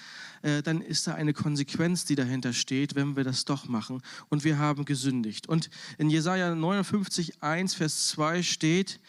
äh, 0.42 0.62
dann 0.62 0.82
ist 0.82 1.06
da 1.06 1.14
eine 1.14 1.32
Konsequenz, 1.32 2.04
die 2.04 2.14
dahinter 2.14 2.52
steht, 2.52 2.94
wenn 2.94 3.16
wir 3.16 3.24
das 3.24 3.46
doch 3.46 3.68
machen. 3.68 4.02
Und 4.28 4.44
wir 4.44 4.58
haben 4.58 4.84
gesündigt. 4.84 5.48
Und 5.48 5.70
in 5.96 6.10
Jesaja 6.10 6.54
59, 6.54 7.42
1, 7.42 7.72
Vers 7.72 8.08
2 8.08 8.42
steht, 8.42 9.00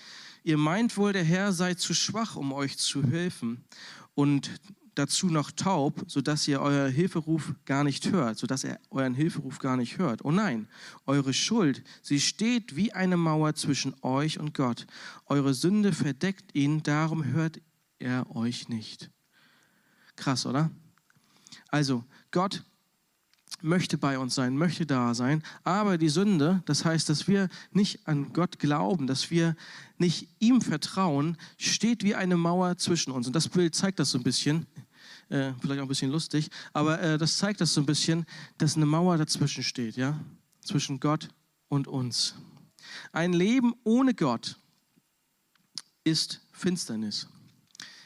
Ihr 0.44 0.58
meint 0.58 0.98
wohl, 0.98 1.14
der 1.14 1.24
Herr 1.24 1.52
sei 1.52 1.74
zu 1.74 1.94
schwach, 1.94 2.36
um 2.36 2.54
euch 2.54 2.78
zu 2.78 3.04
helfen 3.04 3.64
und 4.16 4.50
dazu 4.96 5.28
noch 5.28 5.52
taub, 5.52 6.04
sodass 6.08 6.48
ihr 6.48 6.60
euer 6.62 6.90
Hilferuf 6.90 7.54
gar 7.66 7.84
nicht 7.84 8.12
hört, 8.12 8.38
sodass 8.38 8.64
er 8.64 8.80
euren 8.90 9.14
Hilferuf 9.14 9.60
gar 9.60 9.78
nicht 9.78 9.98
hört. 9.98 10.26
Oh 10.26 10.32
nein, 10.32 10.68
eure 11.06 11.34
Schuld, 11.34 11.84
sie 12.02 12.20
steht 12.20 12.76
wie 12.76 12.92
eine 12.92 13.18
Mauer 13.18 13.56
zwischen 13.56 13.96
euch 14.02 14.40
und 14.40 14.54
Gott. 14.54 14.88
Eure 15.26 15.54
Sünde 15.54 15.94
verdeckt 15.94 16.54
ihn, 16.54 16.84
darum 16.84 17.24
hört 17.26 17.62
er 18.00 18.36
euch 18.36 18.68
nicht. 18.68 19.10
Krass, 20.16 20.46
oder? 20.46 20.70
Also, 21.70 22.04
Gott 22.32 22.64
möchte 23.62 23.98
bei 23.98 24.18
uns 24.18 24.36
sein, 24.36 24.58
möchte 24.58 24.86
da 24.86 25.14
sein, 25.14 25.44
aber 25.64 25.98
die 25.98 26.10
Sünde, 26.10 26.62
das 26.66 26.86
heißt, 26.86 27.10
dass 27.10 27.28
wir 27.28 27.50
nicht 27.72 28.08
an 28.08 28.32
Gott 28.34 28.60
glauben, 28.60 29.08
dass 29.08 29.32
wir 29.32 29.56
nicht 29.98 30.30
ihm 30.40 30.62
vertrauen, 30.62 31.38
steht 31.58 32.04
wie 32.04 32.16
eine 32.16 32.38
Mauer 32.38 32.78
zwischen 32.78 33.12
uns. 33.12 33.28
Und 33.28 33.36
das 33.36 33.50
Bild 33.50 33.76
zeigt 33.76 34.00
das 34.00 34.12
so 34.12 34.18
ein 34.18 34.24
bisschen, 34.24 34.66
äh, 35.30 35.52
vielleicht 35.60 35.80
auch 35.80 35.86
ein 35.86 35.90
bisschen 35.90 36.12
lustig, 36.12 36.50
aber 36.74 37.02
äh, 37.02 37.18
das 37.18 37.38
zeigt 37.38 37.60
das 37.60 37.74
so 37.74 37.82
ein 37.82 37.86
bisschen, 37.86 38.26
dass 38.58 38.76
eine 38.76 38.86
Mauer 38.86 39.18
dazwischen 39.18 39.64
steht, 39.64 39.98
ja, 39.98 40.20
zwischen 40.62 41.00
Gott 41.00 41.30
und 41.68 41.88
uns. 41.88 42.36
Ein 43.12 43.34
Leben 43.34 43.74
ohne 43.84 44.14
Gott 44.14 44.58
ist 46.04 46.42
Finsternis, 46.54 47.28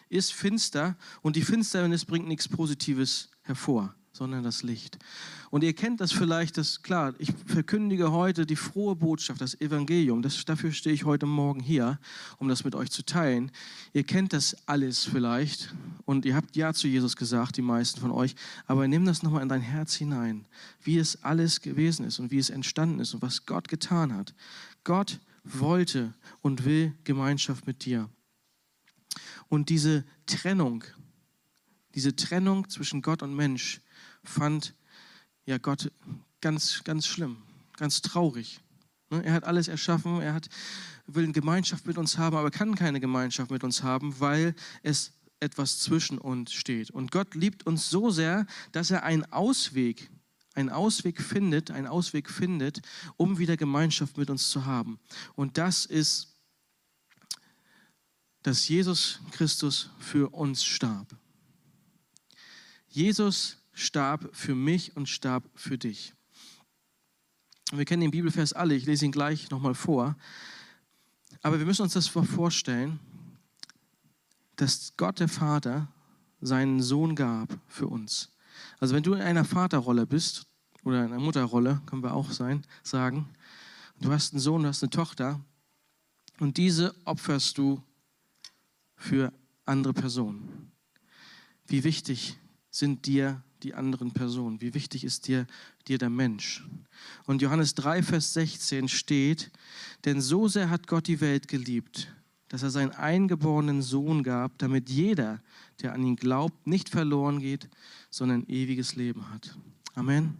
ist 0.10 0.34
finster 0.34 0.98
und 1.22 1.36
die 1.36 1.44
Finsternis 1.44 2.06
bringt 2.06 2.28
nichts 2.28 2.48
Positives 2.48 3.30
hervor 3.44 3.94
sondern 4.14 4.44
das 4.44 4.62
Licht. 4.62 5.00
Und 5.50 5.64
ihr 5.64 5.74
kennt 5.74 6.00
das 6.00 6.12
vielleicht, 6.12 6.58
das 6.58 6.84
klar, 6.84 7.16
ich 7.18 7.34
verkündige 7.48 8.12
heute 8.12 8.46
die 8.46 8.56
frohe 8.56 8.96
Botschaft, 8.96 9.42
das 9.42 9.60
Evangelium. 9.60 10.22
Das, 10.22 10.46
dafür 10.46 10.72
stehe 10.72 10.94
ich 10.94 11.04
heute 11.04 11.26
Morgen 11.26 11.60
hier, 11.60 12.00
um 12.38 12.48
das 12.48 12.64
mit 12.64 12.76
euch 12.76 12.92
zu 12.92 13.04
teilen. 13.04 13.52
Ihr 13.92 14.04
kennt 14.04 14.32
das 14.32 14.56
alles 14.68 15.04
vielleicht 15.04 15.74
und 16.06 16.26
ihr 16.26 16.36
habt 16.36 16.56
Ja 16.56 16.74
zu 16.74 16.88
Jesus 16.88 17.16
gesagt, 17.16 17.58
die 17.58 17.64
meisten 17.64 18.00
von 18.00 18.12
euch, 18.12 18.36
aber 18.68 18.88
nimm 18.88 19.04
das 19.06 19.24
nochmal 19.24 19.42
in 19.42 19.50
dein 19.50 19.62
Herz 19.62 19.96
hinein, 19.96 20.46
wie 20.84 21.00
es 21.00 21.24
alles 21.24 21.62
gewesen 21.62 22.06
ist 22.06 22.20
und 22.20 22.30
wie 22.30 22.38
es 22.38 22.52
entstanden 22.52 23.00
ist 23.00 23.16
und 23.16 23.24
was 23.24 23.48
Gott 23.48 23.68
getan 23.68 24.14
hat. 24.14 24.36
Gott 24.84 25.20
wollte 25.44 26.14
und 26.42 26.66
will 26.66 26.94
Gemeinschaft 27.04 27.66
mit 27.66 27.84
dir. 27.84 28.10
Und 29.50 29.70
diese 29.70 30.06
Trennung, 30.28 30.84
diese 31.96 32.16
Trennung 32.16 32.70
zwischen 32.70 33.02
Gott 33.02 33.24
und 33.24 33.36
Mensch 33.36 33.82
fand 34.24 34.74
ja 35.46 35.58
Gott 35.58 35.92
ganz, 36.42 36.84
ganz 36.84 37.08
schlimm, 37.08 37.38
ganz 37.78 38.02
traurig. 38.02 38.60
Ne, 39.10 39.24
er 39.24 39.34
hat 39.34 39.44
alles 39.44 39.68
erschaffen, 39.68 40.22
er 40.22 40.34
hat, 40.34 40.50
will 41.08 41.24
eine 41.24 41.34
Gemeinschaft 41.34 41.86
mit 41.86 41.98
uns 41.98 42.18
haben, 42.18 42.36
aber 42.36 42.52
kann 42.52 42.76
keine 42.76 43.00
Gemeinschaft 43.00 43.52
mit 43.52 43.64
uns 43.64 43.84
haben, 43.84 44.20
weil 44.20 44.56
es 44.82 45.14
etwas 45.40 45.80
zwischen 45.80 46.18
uns 46.18 46.54
steht. 46.54 46.92
Und 46.92 47.12
Gott 47.12 47.36
liebt 47.36 47.68
uns 47.68 47.90
so 47.90 48.10
sehr, 48.10 48.48
dass 48.72 48.92
er 48.92 49.04
einen 49.04 49.26
Ausweg, 49.32 50.10
einen 50.56 50.70
Ausweg 50.70 51.22
findet, 51.22 51.72
einen 51.72 51.88
Ausweg 51.88 52.30
findet, 52.30 52.82
um 53.18 53.38
wieder 53.38 53.58
Gemeinschaft 53.58 54.18
mit 54.18 54.30
uns 54.30 54.50
zu 54.50 54.66
haben. 54.66 55.00
Und 55.36 55.58
das 55.58 55.86
ist, 55.86 56.30
dass 58.42 58.68
Jesus 58.68 59.20
Christus 59.32 59.90
für 60.00 60.34
uns 60.34 60.64
starb. 60.64 61.16
Jesus 62.90 63.58
starb 63.74 64.30
für 64.32 64.56
mich 64.56 64.96
und 64.96 65.10
starb 65.10 65.44
für 65.56 65.78
dich. 65.78 66.14
Wir 67.72 67.86
kennen 67.86 68.02
den 68.02 68.12
Bibelvers 68.12 68.54
alle, 68.54 68.76
ich 68.76 68.86
lese 68.86 69.06
ihn 69.06 69.12
gleich 69.12 69.50
nochmal 69.50 69.74
vor. 69.74 70.16
Aber 71.42 71.60
wir 71.60 71.66
müssen 71.66 71.82
uns 71.82 71.94
das 71.94 72.08
vorstellen, 72.08 73.00
dass 74.56 74.94
Gott 74.96 75.20
der 75.20 75.28
Vater 75.28 75.88
seinen 76.40 76.82
Sohn 76.82 77.16
gab 77.16 77.58
für 77.68 77.88
uns. 77.88 78.30
Also 78.80 78.94
wenn 78.94 79.04
du 79.04 79.14
in 79.14 79.22
einer 79.22 79.46
Vaterrolle 79.46 80.06
bist 80.06 80.46
oder 80.84 81.04
in 81.06 81.12
einer 81.12 81.20
Mutterrolle, 81.20 81.82
können 81.86 82.04
wir 82.04 82.14
auch 82.14 82.32
sein, 82.32 82.64
sagen, 82.84 83.28
du 84.00 84.12
hast 84.12 84.34
einen 84.34 84.40
Sohn, 84.40 84.62
du 84.62 84.68
hast 84.68 84.84
eine 84.84 84.90
Tochter 84.92 85.42
und 86.40 86.58
diese 86.58 86.96
opferst 87.06 87.58
du 87.58 87.82
für 88.96 89.34
andere 89.66 89.94
Personen. 89.94 90.72
Wie 91.68 91.84
wichtig 91.84 92.38
sind 92.70 93.06
dir 93.06 93.42
die 93.64 93.74
anderen 93.74 94.12
Personen? 94.12 94.62
Wie 94.62 94.74
wichtig 94.74 95.04
ist 95.04 95.28
dir, 95.28 95.48
dir 95.88 95.98
der 95.98 96.10
Mensch? 96.10 96.64
Und 97.26 97.42
Johannes 97.42 97.76
3, 97.76 98.04
Vers 98.04 98.34
16 98.34 98.88
steht, 98.90 99.52
denn 100.06 100.22
so 100.22 100.48
sehr 100.48 100.70
hat 100.70 100.88
Gott 100.88 101.08
die 101.08 101.22
Welt 101.22 101.48
geliebt, 101.48 102.14
dass 102.50 102.64
er 102.64 102.70
seinen 102.70 102.92
eingeborenen 102.92 103.82
Sohn 103.82 104.24
gab, 104.24 104.58
damit 104.60 104.90
jeder, 104.90 105.42
der 105.82 105.94
an 105.94 106.04
ihn 106.04 106.16
glaubt, 106.16 106.68
nicht 106.68 106.90
verloren 106.90 107.40
geht, 107.40 107.70
sondern 108.10 108.46
ewiges 108.48 108.96
Leben 108.96 109.32
hat. 109.32 109.58
Amen. 109.96 110.38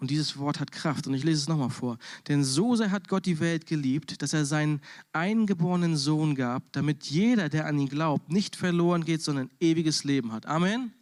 Und 0.00 0.10
dieses 0.10 0.38
Wort 0.38 0.60
hat 0.60 0.70
Kraft. 0.70 1.06
Und 1.06 1.14
ich 1.14 1.24
lese 1.24 1.38
es 1.38 1.48
nochmal 1.48 1.70
vor. 1.70 1.98
Denn 2.28 2.44
so 2.44 2.76
sehr 2.76 2.90
hat 2.90 3.08
Gott 3.08 3.26
die 3.26 3.40
Welt 3.40 3.66
geliebt, 3.66 4.22
dass 4.22 4.32
er 4.32 4.44
seinen 4.44 4.80
eingeborenen 5.12 5.96
Sohn 5.96 6.34
gab, 6.34 6.62
damit 6.72 7.04
jeder, 7.06 7.48
der 7.48 7.66
an 7.66 7.78
ihn 7.78 7.88
glaubt, 7.88 8.30
nicht 8.30 8.56
verloren 8.56 9.04
geht, 9.04 9.22
sondern 9.22 9.50
ewiges 9.60 10.04
Leben 10.04 10.32
hat. 10.32 10.46
Amen. 10.46 10.92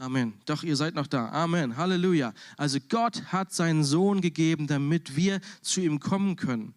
Amen. 0.00 0.34
Doch 0.46 0.62
ihr 0.62 0.76
seid 0.76 0.94
noch 0.94 1.08
da. 1.08 1.28
Amen. 1.30 1.76
Halleluja. 1.76 2.32
Also 2.56 2.78
Gott 2.88 3.32
hat 3.32 3.52
seinen 3.52 3.82
Sohn 3.82 4.20
gegeben, 4.20 4.68
damit 4.68 5.16
wir 5.16 5.40
zu 5.60 5.80
ihm 5.80 5.98
kommen 5.98 6.36
können. 6.36 6.74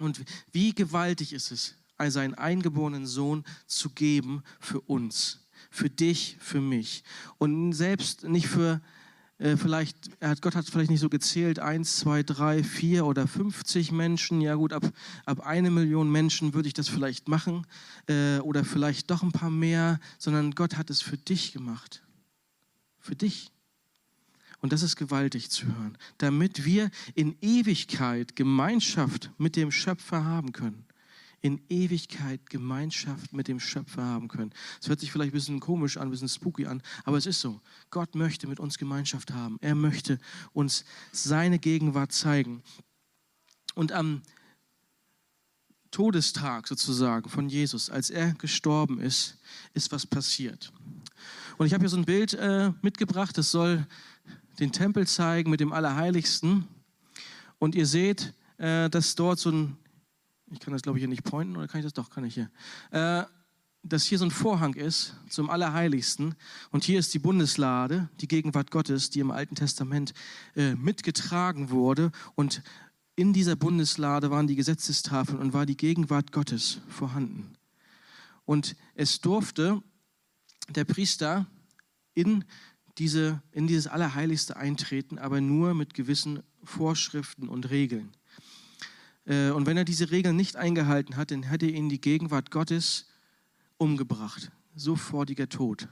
Und 0.00 0.20
wie 0.50 0.74
gewaltig 0.74 1.32
ist 1.32 1.52
es, 1.52 1.76
seinen 2.08 2.34
eingeborenen 2.34 3.06
Sohn 3.06 3.44
zu 3.68 3.88
geben 3.90 4.42
für 4.58 4.80
uns, 4.80 5.46
für 5.70 5.88
dich, 5.88 6.36
für 6.40 6.60
mich. 6.60 7.04
Und 7.38 7.72
selbst 7.72 8.24
nicht 8.24 8.48
für 8.48 8.80
äh, 9.38 9.56
vielleicht, 9.56 10.10
hat, 10.20 10.42
Gott 10.42 10.56
hat 10.56 10.66
vielleicht 10.66 10.90
nicht 10.90 11.00
so 11.00 11.08
gezählt, 11.08 11.60
eins, 11.60 11.98
zwei, 11.98 12.24
drei, 12.24 12.64
vier 12.64 13.06
oder 13.06 13.28
50 13.28 13.92
Menschen. 13.92 14.40
Ja 14.40 14.56
gut, 14.56 14.72
ab, 14.72 14.90
ab 15.24 15.46
eine 15.46 15.70
Million 15.70 16.10
Menschen 16.10 16.52
würde 16.52 16.66
ich 16.66 16.74
das 16.74 16.88
vielleicht 16.88 17.28
machen 17.28 17.64
äh, 18.08 18.38
oder 18.40 18.64
vielleicht 18.64 19.08
doch 19.12 19.22
ein 19.22 19.32
paar 19.32 19.50
mehr, 19.50 20.00
sondern 20.18 20.56
Gott 20.56 20.76
hat 20.76 20.90
es 20.90 21.00
für 21.00 21.16
dich 21.16 21.52
gemacht 21.52 22.03
für 23.04 23.14
dich. 23.14 23.52
Und 24.60 24.72
das 24.72 24.82
ist 24.82 24.96
gewaltig 24.96 25.50
zu 25.50 25.66
hören, 25.66 25.98
damit 26.16 26.64
wir 26.64 26.90
in 27.14 27.36
Ewigkeit 27.42 28.34
Gemeinschaft 28.34 29.30
mit 29.36 29.56
dem 29.56 29.70
Schöpfer 29.70 30.24
haben 30.24 30.52
können. 30.52 30.86
In 31.42 31.60
Ewigkeit 31.68 32.48
Gemeinschaft 32.48 33.34
mit 33.34 33.48
dem 33.48 33.60
Schöpfer 33.60 34.02
haben 34.02 34.28
können. 34.28 34.54
Es 34.80 34.88
hört 34.88 35.00
sich 35.00 35.12
vielleicht 35.12 35.32
ein 35.32 35.38
bisschen 35.38 35.60
komisch 35.60 35.98
an, 35.98 36.08
ein 36.08 36.10
bisschen 36.10 36.30
spooky 36.30 36.64
an, 36.64 36.82
aber 37.04 37.18
es 37.18 37.26
ist 37.26 37.42
so. 37.42 37.60
Gott 37.90 38.14
möchte 38.14 38.46
mit 38.46 38.58
uns 38.58 38.78
Gemeinschaft 38.78 39.32
haben. 39.32 39.58
Er 39.60 39.74
möchte 39.74 40.18
uns 40.54 40.86
seine 41.12 41.58
Gegenwart 41.58 42.12
zeigen. 42.12 42.62
Und 43.74 43.92
am 43.92 44.22
Todestag 45.90 46.66
sozusagen 46.66 47.28
von 47.28 47.50
Jesus, 47.50 47.90
als 47.90 48.08
er 48.08 48.32
gestorben 48.32 48.98
ist, 48.98 49.36
ist 49.74 49.92
was 49.92 50.06
passiert. 50.06 50.72
Und 51.56 51.66
ich 51.66 51.74
habe 51.74 51.82
hier 51.82 51.88
so 51.88 51.96
ein 51.96 52.04
Bild 52.04 52.34
äh, 52.34 52.72
mitgebracht, 52.82 53.38
das 53.38 53.50
soll 53.50 53.86
den 54.58 54.72
Tempel 54.72 55.06
zeigen 55.06 55.50
mit 55.50 55.60
dem 55.60 55.72
Allerheiligsten. 55.72 56.66
Und 57.58 57.74
ihr 57.74 57.86
seht, 57.86 58.34
äh, 58.58 58.90
dass 58.90 59.14
dort 59.14 59.38
so 59.38 59.50
ein, 59.50 59.76
ich 60.50 60.60
kann 60.60 60.72
das 60.72 60.82
glaube 60.82 60.98
ich 60.98 61.02
hier 61.02 61.08
nicht 61.08 61.24
pointen, 61.24 61.56
oder 61.56 61.68
kann 61.68 61.80
ich 61.80 61.86
das 61.86 61.92
doch, 61.92 62.10
kann 62.10 62.24
ich 62.24 62.34
hier, 62.34 62.50
äh, 62.90 63.24
dass 63.82 64.04
hier 64.04 64.18
so 64.18 64.24
ein 64.24 64.30
Vorhang 64.30 64.74
ist 64.74 65.14
zum 65.28 65.50
Allerheiligsten. 65.50 66.34
Und 66.70 66.84
hier 66.84 66.98
ist 66.98 67.12
die 67.14 67.18
Bundeslade, 67.18 68.08
die 68.20 68.28
Gegenwart 68.28 68.70
Gottes, 68.70 69.10
die 69.10 69.20
im 69.20 69.30
Alten 69.30 69.54
Testament 69.54 70.14
äh, 70.56 70.74
mitgetragen 70.74 71.70
wurde. 71.70 72.10
Und 72.34 72.62
in 73.14 73.32
dieser 73.32 73.56
Bundeslade 73.56 74.30
waren 74.30 74.46
die 74.46 74.56
Gesetzestafeln 74.56 75.38
und 75.38 75.52
war 75.52 75.66
die 75.66 75.76
Gegenwart 75.76 76.32
Gottes 76.32 76.78
vorhanden. 76.88 77.54
Und 78.46 78.74
es 78.94 79.20
durfte 79.20 79.82
der 80.68 80.84
Priester 80.84 81.46
in, 82.14 82.44
diese, 82.98 83.42
in 83.52 83.66
dieses 83.66 83.86
Allerheiligste 83.86 84.56
eintreten, 84.56 85.18
aber 85.18 85.40
nur 85.40 85.74
mit 85.74 85.94
gewissen 85.94 86.42
Vorschriften 86.62 87.48
und 87.48 87.70
Regeln. 87.70 88.10
Äh, 89.26 89.50
und 89.50 89.66
wenn 89.66 89.76
er 89.76 89.84
diese 89.84 90.10
Regeln 90.10 90.36
nicht 90.36 90.56
eingehalten 90.56 91.16
hat, 91.16 91.30
dann 91.30 91.42
hätte 91.44 91.66
ihn 91.66 91.88
die 91.88 92.00
Gegenwart 92.00 92.50
Gottes 92.50 93.06
umgebracht. 93.76 94.50
Sofortiger 94.74 95.48
Tod. 95.48 95.88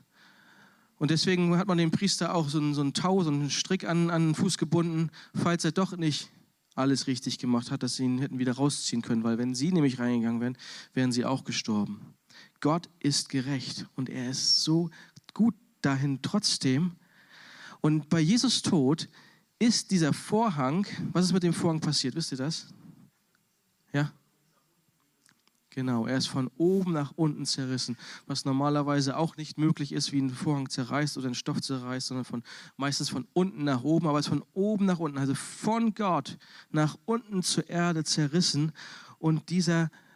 Und 0.97 1.11
deswegen 1.11 1.57
hat 1.57 1.67
man 1.67 1.79
dem 1.79 1.91
Priester 1.91 2.35
auch 2.35 2.49
so 2.49 2.59
einen, 2.59 2.75
so 2.75 2.81
einen 2.81 2.95
Tau, 2.95 3.23
so 3.23 3.31
einen 3.31 3.51
Strick 3.51 3.85
an, 3.85 4.11
an 4.11 4.29
den 4.29 4.35
Fuß 4.35 4.57
gebunden, 4.59 5.11
falls 5.35 5.65
er 5.65 5.73
doch 5.73 5.97
nicht 5.97 6.31
alles 6.75 7.07
richtig 7.07 7.39
gemacht 7.39 7.71
hat, 7.71 7.83
dass 7.83 7.97
sie 7.97 8.05
ihn 8.05 8.19
hätten 8.19 8.39
wieder 8.39 8.53
rausziehen 8.53 9.03
können, 9.03 9.25
weil 9.25 9.37
wenn 9.37 9.55
sie 9.55 9.73
nämlich 9.73 9.99
reingegangen 9.99 10.41
wären, 10.41 10.59
wären 10.95 11.13
sie 11.13 11.25
auch 11.25 11.45
gestorben. 11.45 12.15
Gott 12.61 12.89
ist 13.01 13.29
gerecht 13.29 13.87
und 13.97 14.09
er 14.09 14.31
ist 14.31 14.63
so 14.63 14.91
gut 15.35 15.55
dahin 15.81 16.21
trotzdem. 16.23 16.97
Und 17.81 18.09
bei 18.09 18.21
Jesus 18.21 18.63
Tod 18.63 19.09
ist 19.59 19.91
dieser 19.91 20.13
Vorhang, 20.13 20.87
was 21.13 21.27
ist 21.27 21.33
mit 21.33 21.43
dem 21.43 21.53
Vorhang 21.53 21.81
passiert? 21.81 22.15
Wisst 22.15 22.33
ihr 22.33 22.39
das? 22.39 22.69
Ja? 23.93 24.13
Genau, 25.71 26.07
er 26.07 26.19
ist 26.19 26.27
von 26.27 26.51
oben 26.59 26.93
nach 26.93 27.13
unten 27.17 27.47
zerrissen, 27.47 27.97
was 28.27 28.45
normalerweise 28.45 29.17
auch 29.17 29.37
nicht 29.37 29.57
möglich 29.57 29.93
ist, 29.93 30.13
wie 30.13 30.21
ein 30.21 30.31
Vorhang 30.31 30.69
zerreißt 30.69 31.17
oder 31.17 31.29
ein 31.29 31.35
Stoff 31.35 31.63
zerreißt, 31.63 32.09
sondern 32.09 32.25
von, 32.25 32.43
meistens 32.77 33.09
von 33.09 33.27
unten 33.33 33.65
nach 33.65 33.83
oben, 33.83 34.07
aber 34.07 34.19
es 34.19 34.27
ist 34.27 34.31
von 34.31 34.45
oben 34.53 34.85
nach 34.85 34.99
unten, 34.99 35.17
also 35.17 35.35
von 35.35 35.95
Gott 35.95 36.39
nach 36.71 36.99
unten 37.07 37.43
zur 37.43 37.71
Erde 37.71 38.05
zerrissen. 38.05 38.73
Und 39.19 39.49
dieser 39.49 39.85
Vorhang 39.85 40.12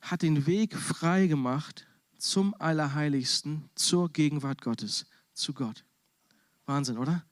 hat 0.00 0.22
den 0.22 0.46
Weg 0.46 0.76
frei 0.76 1.26
gemacht 1.26 1.86
zum 2.18 2.54
Allerheiligsten, 2.58 3.68
zur 3.74 4.10
Gegenwart 4.10 4.62
Gottes, 4.62 5.06
zu 5.34 5.52
Gott. 5.52 5.84
Wahnsinn, 6.66 6.98
oder? 6.98 7.24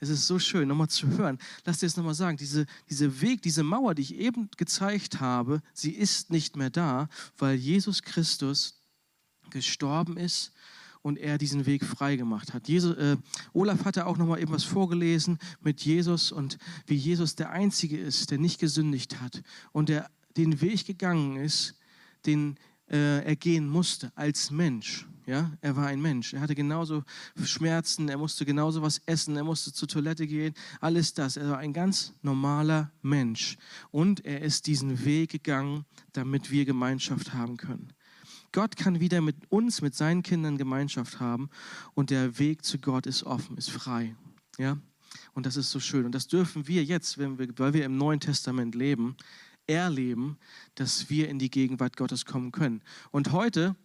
Es 0.00 0.10
ist 0.10 0.26
so 0.26 0.38
schön, 0.38 0.68
nochmal 0.68 0.88
zu 0.88 1.08
hören. 1.08 1.38
Lass 1.64 1.78
dir 1.78 1.86
das 1.86 1.96
nochmal 1.96 2.14
sagen. 2.14 2.36
Diese, 2.36 2.66
diese 2.90 3.22
Weg, 3.22 3.40
diese 3.40 3.62
Mauer, 3.62 3.94
die 3.94 4.02
ich 4.02 4.16
eben 4.16 4.50
gezeigt 4.56 5.20
habe, 5.20 5.62
sie 5.72 5.92
ist 5.92 6.30
nicht 6.30 6.56
mehr 6.56 6.68
da, 6.68 7.08
weil 7.38 7.56
Jesus 7.56 8.02
Christus 8.02 8.82
gestorben 9.48 10.18
ist 10.18 10.52
und 11.00 11.18
er 11.18 11.38
diesen 11.38 11.64
Weg 11.64 11.84
frei 11.84 12.16
gemacht 12.16 12.52
hat. 12.52 12.68
Jesus, 12.68 12.96
äh, 12.96 13.16
Olaf 13.52 13.84
hatte 13.84 14.06
auch 14.06 14.18
nochmal 14.18 14.40
eben 14.40 14.52
was 14.52 14.64
vorgelesen 14.64 15.38
mit 15.60 15.82
Jesus 15.82 16.32
und 16.32 16.58
wie 16.86 16.96
Jesus 16.96 17.34
der 17.34 17.50
Einzige 17.50 17.98
ist, 17.98 18.30
der 18.30 18.38
nicht 18.38 18.58
gesündigt 18.58 19.20
hat 19.20 19.42
und 19.72 19.88
der 19.88 20.10
den 20.36 20.60
Weg 20.60 20.86
gegangen 20.86 21.36
ist, 21.36 21.74
den 22.26 22.56
äh, 22.90 23.24
er 23.24 23.36
gehen 23.36 23.68
musste 23.68 24.12
als 24.14 24.50
Mensch, 24.50 25.06
Ja, 25.26 25.52
er 25.62 25.74
war 25.74 25.86
ein 25.86 26.02
Mensch. 26.02 26.34
Er 26.34 26.40
hatte 26.42 26.54
genauso 26.54 27.02
Schmerzen, 27.42 28.10
er 28.10 28.18
musste 28.18 28.44
genauso 28.44 28.82
was 28.82 29.00
essen, 29.06 29.36
er 29.36 29.44
musste 29.44 29.72
zur 29.72 29.88
Toilette 29.88 30.26
gehen, 30.26 30.52
alles 30.80 31.14
das. 31.14 31.38
Er 31.38 31.48
war 31.48 31.58
ein 31.58 31.72
ganz 31.72 32.12
normaler 32.20 32.92
Mensch. 33.00 33.56
Und 33.90 34.24
er 34.26 34.42
ist 34.42 34.66
diesen 34.66 35.04
Weg 35.04 35.30
gegangen, 35.30 35.86
damit 36.12 36.50
wir 36.50 36.66
Gemeinschaft 36.66 37.32
haben 37.32 37.56
können. 37.56 37.94
Gott 38.52 38.76
kann 38.76 39.00
wieder 39.00 39.20
mit 39.20 39.50
uns, 39.50 39.80
mit 39.80 39.94
seinen 39.96 40.22
Kindern 40.22 40.58
Gemeinschaft 40.58 41.18
haben 41.18 41.48
und 41.94 42.10
der 42.10 42.38
Weg 42.38 42.64
zu 42.64 42.78
Gott 42.78 43.06
ist 43.06 43.24
offen, 43.24 43.56
ist 43.56 43.70
frei. 43.70 44.14
Ja? 44.58 44.78
Und 45.32 45.46
das 45.46 45.56
ist 45.56 45.70
so 45.70 45.80
schön. 45.80 46.04
Und 46.04 46.14
das 46.14 46.28
dürfen 46.28 46.68
wir 46.68 46.84
jetzt, 46.84 47.18
wir, 47.18 47.36
weil 47.58 47.72
wir 47.72 47.84
im 47.84 47.96
Neuen 47.96 48.20
Testament 48.20 48.74
leben, 48.74 49.16
erleben, 49.66 50.38
dass 50.74 51.10
wir 51.10 51.28
in 51.28 51.38
die 51.38 51.50
Gegenwart 51.50 51.96
Gottes 51.96 52.24
kommen 52.24 52.52
können. 52.52 52.82
Und 53.10 53.32
heute 53.32 53.76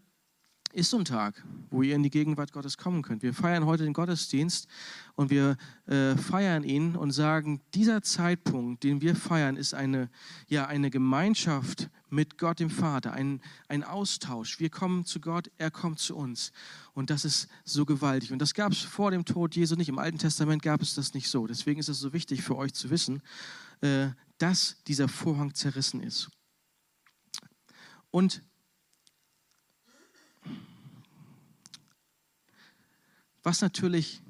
ist 0.72 0.92
so 0.92 1.00
ein 1.00 1.06
Tag, 1.06 1.44
wo 1.72 1.82
ihr 1.82 1.96
in 1.96 2.04
die 2.04 2.12
Gegenwart 2.12 2.52
Gottes 2.52 2.78
kommen 2.78 3.02
könnt. 3.02 3.24
Wir 3.24 3.34
feiern 3.34 3.66
heute 3.66 3.84
den 3.84 3.94
Gottesdienst 3.94 4.68
und 5.16 5.32
wir 5.32 5.58
äh, 5.88 6.16
feiern 6.16 6.64
ihn 6.64 6.96
und 6.96 7.12
sagen, 7.12 7.62
dieser 7.74 8.04
Zeitpunkt, 8.04 8.84
den 8.84 9.02
wir 9.02 9.16
feiern, 9.16 9.56
ist 9.56 9.74
eine, 9.74 10.10
ja, 10.48 10.68
eine 10.68 10.92
Gemeinschaft 10.92 11.90
mit 12.10 12.38
Gott 12.38 12.60
dem 12.60 12.70
Vater, 12.70 13.14
ein, 13.14 13.42
ein 13.68 13.84
Austausch. 13.84 14.60
Wir 14.60 14.70
kommen 14.70 15.06
zu 15.06 15.20
Gott, 15.20 15.50
er 15.58 15.72
kommt 15.72 16.00
zu 16.00 16.16
uns. 16.16 16.52
Und 16.94 17.10
das 17.10 17.26
ist 17.26 17.48
so 17.64 17.86
gewaltig. 17.86 18.32
Und 18.32 18.40
das 18.40 18.54
gab 18.54 18.72
es 18.72 18.80
vor 18.80 19.10
dem 19.10 19.26
Tod 19.26 19.56
Jesu 19.56 19.76
nicht. 19.76 19.90
Im 19.90 20.00
Alten 20.00 20.20
Testament 20.20 20.62
gab 20.62 20.82
es 20.82 20.94
das 20.94 21.16
nicht 21.16 21.30
so. 21.30 21.48
Deswegen 21.48 21.80
ist 21.80 21.90
es 21.90 22.00
so 22.00 22.14
wichtig 22.14 22.44
für 22.44 22.56
euch 22.56 22.74
zu 22.74 22.92
wissen, 22.92 23.22
äh, 23.82 24.10
dass 24.40 24.84
dieser 24.88 25.08
Vorhang 25.08 25.54
zerrissen 25.54 26.02
ist. 26.02 26.30
Und 28.10 28.42
Was 33.44 33.62
natürlich, 33.62 34.22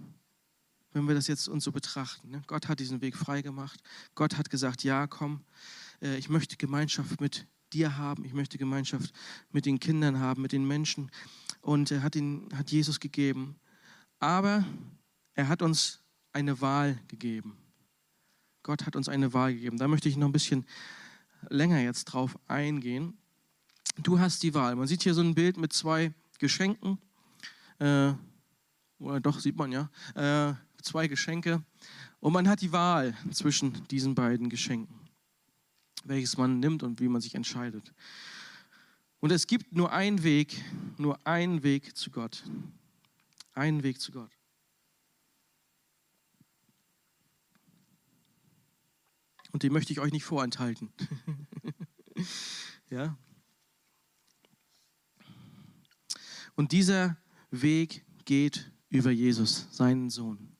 wenn 0.93 1.07
wir 1.07 1.15
das 1.15 1.27
jetzt 1.27 1.47
uns 1.47 1.63
so 1.63 1.71
betrachten, 1.71 2.29
ne? 2.29 2.41
Gott 2.47 2.67
hat 2.67 2.79
diesen 2.79 3.01
Weg 3.01 3.17
frei 3.17 3.41
gemacht. 3.41 3.81
Gott 4.15 4.37
hat 4.37 4.49
gesagt, 4.49 4.83
ja, 4.83 5.07
komm, 5.07 5.43
äh, 6.01 6.17
ich 6.17 6.29
möchte 6.29 6.57
Gemeinschaft 6.57 7.19
mit 7.19 7.47
dir 7.73 7.97
haben, 7.97 8.23
ich 8.23 8.33
möchte 8.33 8.57
Gemeinschaft 8.57 9.13
mit 9.51 9.65
den 9.65 9.79
Kindern 9.79 10.19
haben, 10.19 10.41
mit 10.41 10.51
den 10.51 10.65
Menschen. 10.65 11.11
Und 11.61 11.91
er 11.91 12.03
hat, 12.03 12.15
ihn, 12.15 12.47
hat 12.53 12.71
Jesus 12.71 12.99
gegeben. 12.99 13.55
Aber 14.19 14.63
er 15.33 15.47
hat 15.47 15.61
uns 15.61 16.01
eine 16.31 16.61
Wahl 16.61 16.99
gegeben. 17.07 17.57
Gott 18.69 18.85
hat 18.85 18.95
uns 18.95 19.09
eine 19.09 19.33
Wahl 19.33 19.55
gegeben. 19.55 19.79
Da 19.79 19.88
möchte 19.88 20.09
ich 20.09 20.15
noch 20.15 20.27
ein 20.27 20.31
bisschen 20.31 20.63
länger 21.49 21.79
jetzt 21.79 22.05
drauf 22.05 22.38
eingehen. 22.47 23.17
Du 23.97 24.19
hast 24.19 24.43
die 24.43 24.53
Wahl. 24.53 24.75
Man 24.75 24.88
sieht 24.88 25.01
hier 25.01 25.15
so 25.15 25.21
ein 25.21 25.33
Bild 25.33 25.57
mit 25.57 25.73
zwei 25.73 26.13
Geschenken. 26.38 26.99
Äh, 27.79 28.13
oder 28.99 29.19
doch 29.21 29.39
sieht 29.39 29.57
man 29.57 29.71
ja, 29.71 29.89
äh, 30.13 30.53
zwei 30.83 31.07
Geschenke. 31.07 31.63
Und 32.19 32.31
man 32.33 32.47
hat 32.47 32.61
die 32.61 32.71
Wahl 32.71 33.17
zwischen 33.31 33.88
diesen 33.88 34.13
beiden 34.13 34.51
Geschenken, 34.51 34.99
welches 36.03 36.38
man 36.38 36.59
nimmt 36.59 36.83
und 36.83 36.99
wie 36.99 37.07
man 37.07 37.21
sich 37.21 37.33
entscheidet. 37.33 37.91
Und 39.19 39.31
es 39.31 39.47
gibt 39.47 39.75
nur 39.75 39.91
einen 39.91 40.21
Weg, 40.21 40.63
nur 40.99 41.17
einen 41.25 41.63
Weg 41.63 41.97
zu 41.97 42.11
Gott. 42.11 42.43
Einen 43.55 43.81
Weg 43.81 43.99
zu 43.99 44.11
Gott. 44.11 44.29
Und 49.51 49.63
den 49.63 49.74
möchte 49.74 49.91
ich 49.94 50.00
euch 50.00 50.12
nicht 50.12 50.24
vorenthalten. 50.24 50.91
ja? 52.89 53.18
Und 56.56 56.72
dieser 56.72 57.18
Weg 57.51 58.06
geht 58.25 58.72
über 58.89 59.12
Jesus, 59.12 59.68
seinen 59.72 60.09
Sohn, 60.09 60.57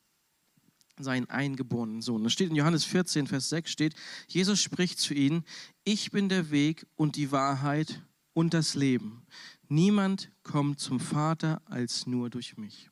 seinen 0.98 1.28
eingeborenen 1.28 2.00
Sohn. 2.00 2.24
Das 2.24 2.32
steht 2.32 2.50
in 2.50 2.56
Johannes 2.56 2.84
14, 2.84 3.26
Vers 3.26 3.48
6 3.50 3.70
steht, 3.70 3.94
Jesus 4.26 4.60
spricht 4.60 4.98
zu 4.98 5.14
ihnen, 5.14 5.44
ich 5.84 6.10
bin 6.10 6.28
der 6.28 6.50
Weg 6.50 6.86
und 6.96 7.16
die 7.16 7.32
Wahrheit 7.32 8.02
und 8.32 8.54
das 8.54 8.74
Leben. 8.74 9.26
Niemand 9.68 10.32
kommt 10.42 10.80
zum 10.80 11.00
Vater 11.00 11.62
als 11.66 12.06
nur 12.06 12.30
durch 12.30 12.56
mich. 12.56 12.90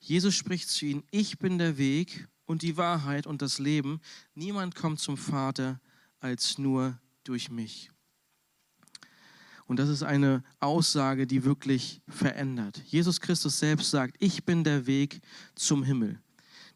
Jesus 0.00 0.34
spricht 0.34 0.68
zu 0.68 0.86
ihnen, 0.86 1.04
ich 1.10 1.38
bin 1.38 1.58
der 1.58 1.76
Weg 1.76 2.28
und 2.48 2.62
die 2.62 2.76
Wahrheit 2.78 3.26
und 3.26 3.42
das 3.42 3.58
Leben. 3.58 4.00
Niemand 4.34 4.74
kommt 4.74 4.98
zum 4.98 5.16
Vater 5.16 5.80
als 6.18 6.58
nur 6.58 6.98
durch 7.22 7.50
mich. 7.50 7.90
Und 9.66 9.78
das 9.78 9.90
ist 9.90 10.02
eine 10.02 10.42
Aussage, 10.58 11.26
die 11.26 11.44
wirklich 11.44 12.00
verändert. 12.08 12.82
Jesus 12.86 13.20
Christus 13.20 13.58
selbst 13.58 13.90
sagt, 13.90 14.16
ich 14.18 14.44
bin 14.44 14.64
der 14.64 14.86
Weg 14.86 15.20
zum 15.54 15.84
Himmel. 15.84 16.20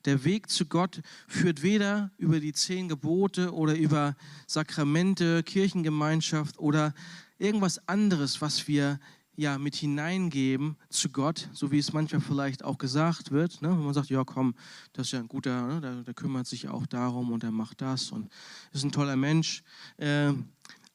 Der 0.04 0.24
Weg 0.24 0.50
zu 0.50 0.66
Gott 0.66 1.00
führt 1.26 1.62
weder 1.62 2.10
über 2.18 2.38
die 2.38 2.52
zehn 2.52 2.88
Gebote 2.88 3.54
oder 3.54 3.74
über 3.74 4.14
Sakramente, 4.46 5.42
Kirchengemeinschaft 5.42 6.58
oder 6.58 6.92
irgendwas 7.38 7.88
anderes, 7.88 8.42
was 8.42 8.68
wir 8.68 9.00
ja 9.34 9.58
mit 9.58 9.74
hineingeben 9.74 10.76
zu 10.90 11.10
Gott, 11.10 11.48
so 11.52 11.70
wie 11.70 11.78
es 11.78 11.92
manchmal 11.92 12.20
vielleicht 12.20 12.64
auch 12.64 12.78
gesagt 12.78 13.30
wird, 13.30 13.62
ne? 13.62 13.70
wenn 13.70 13.84
man 13.84 13.94
sagt, 13.94 14.10
ja 14.10 14.24
komm, 14.24 14.54
das 14.92 15.06
ist 15.06 15.12
ja 15.12 15.20
ein 15.20 15.28
guter, 15.28 15.66
ne? 15.66 15.80
der, 15.80 16.02
der, 16.02 16.14
kümmert 16.14 16.46
sich 16.46 16.68
auch 16.68 16.86
darum 16.86 17.32
und 17.32 17.42
er 17.42 17.50
macht 17.50 17.80
das 17.80 18.10
und 18.10 18.28
ist 18.72 18.84
ein 18.84 18.92
toller 18.92 19.16
Mensch. 19.16 19.62
Äh, 19.96 20.32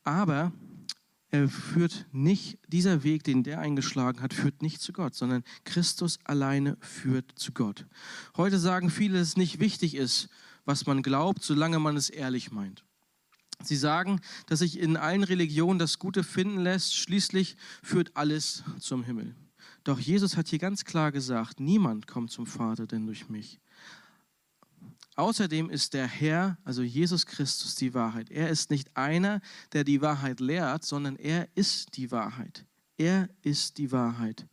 aber 0.04 0.52
er 1.30 1.50
führt 1.50 2.06
nicht, 2.12 2.58
dieser 2.68 3.04
Weg, 3.04 3.24
den 3.24 3.44
der 3.44 3.60
eingeschlagen 3.60 4.22
hat, 4.22 4.34
führt 4.34 4.62
nicht 4.62 4.82
zu 4.82 4.94
Gott, 4.94 5.14
sondern 5.14 5.44
Christus 5.66 6.20
alleine 6.24 6.78
führt 6.80 7.34
zu 7.36 7.52
Gott. 7.52 7.86
Heute 8.38 8.60
sagen 8.60 8.90
viele, 8.90 9.20
dass 9.20 9.30
es 9.30 9.38
nicht 9.38 9.60
wichtig 9.60 9.96
ist, 9.96 10.30
was 10.64 10.86
man 10.86 11.02
glaubt, 11.02 11.44
solange 11.44 11.80
man 11.80 11.98
es 11.98 12.10
ehrlich 12.10 12.52
meint. 12.52 12.87
Sie 13.64 13.76
sagen, 13.76 14.22
dass 14.46 14.60
sich 14.60 14.80
in 14.80 14.98
allen 14.98 15.24
Religionen 15.24 15.80
das 15.80 16.00
Gute 16.00 16.24
finden 16.24 16.60
lässt, 16.60 16.96
schließlich 16.96 17.58
führt 17.82 18.16
alles 18.16 18.64
zum 18.80 19.04
Himmel. 19.04 19.36
Doch 19.84 20.00
Jesus 20.00 20.38
hat 20.38 20.48
hier 20.48 20.60
ganz 20.60 20.86
klar 20.86 21.12
gesagt, 21.12 21.60
niemand 21.60 22.08
kommt 22.08 22.32
zum 22.32 22.46
Vater 22.46 22.88
denn 22.88 23.06
durch 23.06 23.30
mich. 23.30 23.60
Außerdem 25.16 25.72
ist 25.72 25.96
der 25.96 26.08
Herr, 26.08 26.60
also 26.64 26.84
Jesus 26.84 27.26
Christus, 27.26 27.74
die 27.74 27.96
Wahrheit. 27.96 28.30
Er 28.30 28.50
ist 28.50 28.70
nicht 28.70 28.96
einer, 28.96 29.42
der 29.74 29.84
die 29.84 30.02
Wahrheit 30.02 30.40
lehrt, 30.40 30.84
sondern 30.84 31.16
er 31.16 31.48
ist 31.56 31.98
die 31.98 32.12
Wahrheit. 32.12 32.66
Er 32.98 33.28
ist 33.42 33.80
die 33.80 33.92
Wahrheit. 33.92 34.46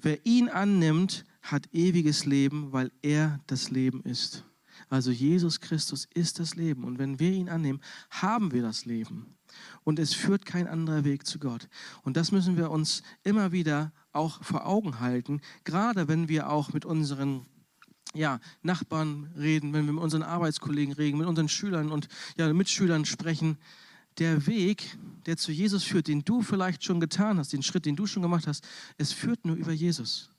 Wer 0.00 0.26
ihn 0.26 0.48
annimmt, 0.48 1.24
hat 1.42 1.72
ewiges 1.72 2.24
Leben, 2.24 2.72
weil 2.72 2.90
er 3.02 3.40
das 3.46 3.70
Leben 3.70 4.02
ist. 4.02 4.44
Also 4.90 5.12
Jesus 5.12 5.60
Christus 5.60 6.08
ist 6.14 6.40
das 6.40 6.56
Leben. 6.56 6.84
Und 6.84 6.98
wenn 6.98 7.20
wir 7.20 7.30
ihn 7.30 7.48
annehmen, 7.48 7.80
haben 8.10 8.52
wir 8.52 8.60
das 8.60 8.84
Leben. 8.84 9.36
Und 9.84 9.98
es 10.00 10.14
führt 10.14 10.44
kein 10.44 10.66
anderer 10.66 11.04
Weg 11.04 11.26
zu 11.26 11.38
Gott. 11.38 11.68
Und 12.02 12.16
das 12.16 12.32
müssen 12.32 12.56
wir 12.56 12.70
uns 12.70 13.02
immer 13.22 13.52
wieder 13.52 13.92
auch 14.12 14.42
vor 14.42 14.66
Augen 14.66 14.98
halten, 14.98 15.40
gerade 15.64 16.08
wenn 16.08 16.28
wir 16.28 16.50
auch 16.50 16.72
mit 16.72 16.84
unseren 16.84 17.46
ja, 18.14 18.40
Nachbarn 18.62 19.30
reden, 19.36 19.72
wenn 19.72 19.86
wir 19.86 19.92
mit 19.92 20.02
unseren 20.02 20.24
Arbeitskollegen 20.24 20.94
reden, 20.94 21.18
mit 21.18 21.28
unseren 21.28 21.48
Schülern 21.48 21.92
und 21.92 22.08
ja, 22.36 22.52
Mitschülern 22.52 23.04
sprechen. 23.04 23.58
Der 24.18 24.48
Weg, 24.48 24.98
der 25.26 25.36
zu 25.36 25.52
Jesus 25.52 25.84
führt, 25.84 26.08
den 26.08 26.24
du 26.24 26.42
vielleicht 26.42 26.82
schon 26.82 26.98
getan 26.98 27.38
hast, 27.38 27.52
den 27.52 27.62
Schritt, 27.62 27.86
den 27.86 27.94
du 27.94 28.06
schon 28.06 28.22
gemacht 28.22 28.48
hast, 28.48 28.66
es 28.98 29.12
führt 29.12 29.46
nur 29.46 29.54
über 29.54 29.70
Jesus. 29.70 30.30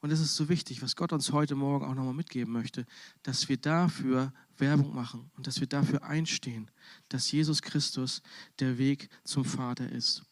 Und 0.00 0.12
es 0.12 0.20
ist 0.20 0.36
so 0.36 0.48
wichtig, 0.48 0.80
was 0.80 0.94
Gott 0.94 1.12
uns 1.12 1.32
heute 1.32 1.56
Morgen 1.56 1.84
auch 1.84 1.94
nochmal 1.94 2.14
mitgeben 2.14 2.52
möchte, 2.52 2.86
dass 3.24 3.48
wir 3.48 3.56
dafür 3.56 4.32
Werbung 4.56 4.94
machen 4.94 5.30
und 5.36 5.46
dass 5.46 5.60
wir 5.60 5.66
dafür 5.66 6.04
einstehen, 6.04 6.70
dass 7.08 7.30
Jesus 7.32 7.62
Christus 7.62 8.22
der 8.60 8.78
Weg 8.78 9.08
zum 9.24 9.44
Vater 9.44 9.90
ist. 9.90 10.22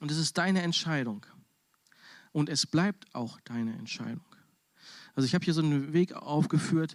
Und 0.00 0.10
es 0.10 0.18
ist 0.18 0.36
deine 0.36 0.62
Entscheidung. 0.62 1.24
Und 2.32 2.48
es 2.48 2.66
bleibt 2.66 3.14
auch 3.14 3.40
deine 3.40 3.74
Entscheidung. 3.74 4.24
Also 5.14 5.26
ich 5.26 5.34
habe 5.34 5.44
hier 5.44 5.54
so 5.54 5.62
einen 5.62 5.92
Weg 5.92 6.12
aufgeführt, 6.14 6.94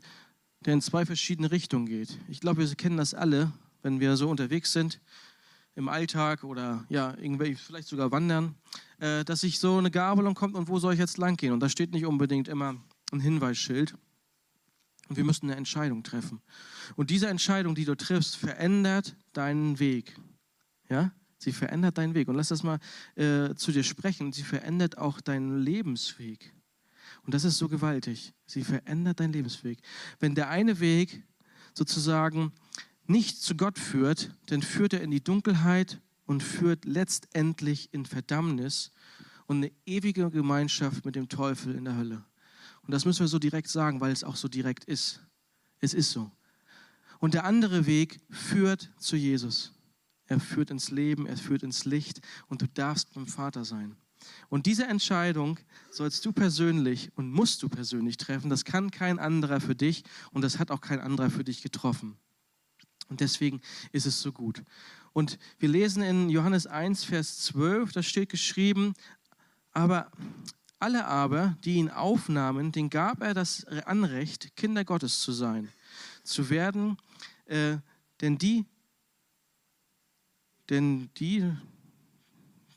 der 0.62 0.74
in 0.74 0.82
zwei 0.82 1.06
verschiedene 1.06 1.52
Richtungen 1.52 1.86
geht. 1.86 2.18
Ich 2.28 2.40
glaube, 2.40 2.68
wir 2.68 2.76
kennen 2.76 2.98
das 2.98 3.14
alle, 3.14 3.52
wenn 3.82 4.00
wir 4.00 4.18
so 4.18 4.30
unterwegs 4.30 4.74
sind 4.74 5.00
im 5.76 5.90
Alltag 5.90 6.44
oder 6.44 6.86
ja, 6.90 7.14
irgendwie 7.18 7.56
vielleicht 7.56 7.88
sogar 7.88 8.12
wandern, 8.12 8.56
äh, 9.00 9.24
dass 9.26 9.42
sich 9.42 9.60
so 9.60 9.78
eine 9.78 9.92
Gabelung 9.92 10.34
kommt 10.34 10.56
und 10.56 10.68
wo 10.68 10.80
soll 10.80 10.94
ich 10.94 11.00
jetzt 11.00 11.18
lang 11.18 11.36
gehen? 11.36 11.52
Und 11.52 11.60
da 11.60 11.70
steht 11.70 11.92
nicht 11.92 12.06
unbedingt 12.06 12.48
immer 12.48 12.76
ein 13.12 13.20
Hinweisschild. 13.20 13.96
Und 15.08 15.18
wir 15.18 15.24
müssen 15.24 15.46
eine 15.46 15.56
Entscheidung 15.56 16.02
treffen. 16.02 16.42
Und 16.96 17.12
diese 17.12 17.28
Entscheidung, 17.28 17.76
die 17.76 17.86
du 17.86 17.96
triffst, 17.96 18.38
verändert 18.38 19.16
deinen 19.34 19.78
Weg. 19.78 20.18
Ja? 20.90 21.12
Sie 21.38 21.52
verändert 21.52 22.00
deinen 22.00 22.16
Weg. 22.16 22.28
Und 22.28 22.36
lass 22.36 22.48
das 22.48 22.64
mal 22.64 22.80
äh, 23.16 23.54
zu 23.54 23.72
dir 23.72 23.84
sprechen. 23.84 24.32
Sie 24.32 24.42
verändert 24.42 24.98
auch 24.98 25.22
deinen 25.22 25.60
Lebensweg. 25.60 26.56
Und 27.24 27.36
das 27.36 27.44
ist 27.44 27.58
so 27.58 27.68
gewaltig. 27.68 28.34
Sie 28.48 28.64
verändert 28.64 29.20
deinen 29.20 29.34
Lebensweg. 29.34 29.80
Wenn 30.20 30.34
der 30.34 30.50
eine 30.50 30.80
Weg 30.80 31.24
sozusagen 31.76 32.52
nicht 33.08 33.42
zu 33.42 33.56
Gott 33.56 33.78
führt, 33.80 34.36
dann 34.48 34.62
führt 34.62 34.94
er 34.94 35.02
in 35.02 35.12
die 35.12 35.24
Dunkelheit 35.24 36.02
und 36.26 36.42
führt 36.42 36.86
letztendlich 36.86 37.94
in 37.94 38.06
Verdammnis. 38.06 38.92
und 39.48 39.58
eine 39.58 39.72
ewige 39.86 40.32
Gemeinschaft 40.32 41.06
mit 41.06 41.16
dem 41.16 41.30
Teufel 41.30 41.76
in 41.76 41.86
der 41.86 41.96
Hölle. 41.96 42.26
Und 42.82 42.92
das 42.92 43.06
müssen 43.06 43.20
wir 43.20 43.28
so 43.28 43.38
direkt 43.38 43.70
sagen, 43.70 44.02
weil 44.02 44.12
es 44.12 44.24
auch 44.24 44.36
so 44.36 44.48
direkt 44.48 44.86
ist. 44.86 45.22
Es 45.82 45.94
ist 45.94 46.10
so. 46.10 46.32
Und 47.20 47.36
der 47.36 47.46
andere 47.46 47.86
Weg 47.86 48.20
führt 48.32 48.92
zu 48.98 49.16
Jesus. 49.16 49.72
Er 50.26 50.40
führt 50.40 50.72
ins 50.72 50.90
Leben, 50.90 51.28
er 51.28 51.38
führt 51.38 51.62
ins 51.62 51.86
Licht 51.86 52.22
und 52.48 52.64
du 52.64 52.68
darfst 52.68 53.14
beim 53.14 53.28
Vater 53.28 53.66
sein. 53.66 53.96
Und 54.50 54.66
diese 54.66 54.86
Entscheidung 54.86 55.60
sollst 55.92 56.26
du 56.26 56.34
persönlich 56.34 57.12
und 57.16 57.32
musst 57.32 57.62
du 57.62 57.70
persönlich 57.70 58.18
treffen. 58.18 58.50
Das 58.50 58.66
kann 58.66 58.90
kein 58.90 59.20
anderer 59.20 59.62
für 59.62 59.76
dich 59.76 60.04
und 60.32 60.42
das 60.42 60.58
hat 60.58 60.72
auch 60.72 60.82
kein 60.82 61.00
anderer 61.00 61.30
für 61.30 61.44
dich 61.44 61.62
getroffen. 61.62 62.18
Und 63.10 63.22
deswegen 63.22 63.62
ist 63.92 64.06
es 64.06 64.22
so 64.22 64.32
gut. 64.32 64.64
Und 65.14 65.40
wir 65.60 65.70
lesen 65.70 66.04
in 66.04 66.30
Johannes 66.30 66.68
1, 66.68 67.06
Vers 67.06 67.40
12, 67.44 67.94
da 67.94 68.04
steht 68.04 68.30
geschrieben, 68.30 68.94
aber 69.72 70.12
alle 70.80 71.06
aber, 71.06 71.58
die 71.64 71.76
ihn 71.76 71.90
aufnahmen, 71.90 72.72
den 72.72 72.90
gab 72.90 73.22
er 73.22 73.34
das 73.34 73.66
Anrecht, 73.66 74.56
Kinder 74.56 74.84
Gottes 74.84 75.22
zu 75.22 75.32
sein, 75.32 75.70
zu 76.24 76.50
werden, 76.50 76.98
äh, 77.46 77.78
denn 78.22 78.38
die, 78.38 78.66
denn 80.70 81.10
die, 81.18 81.50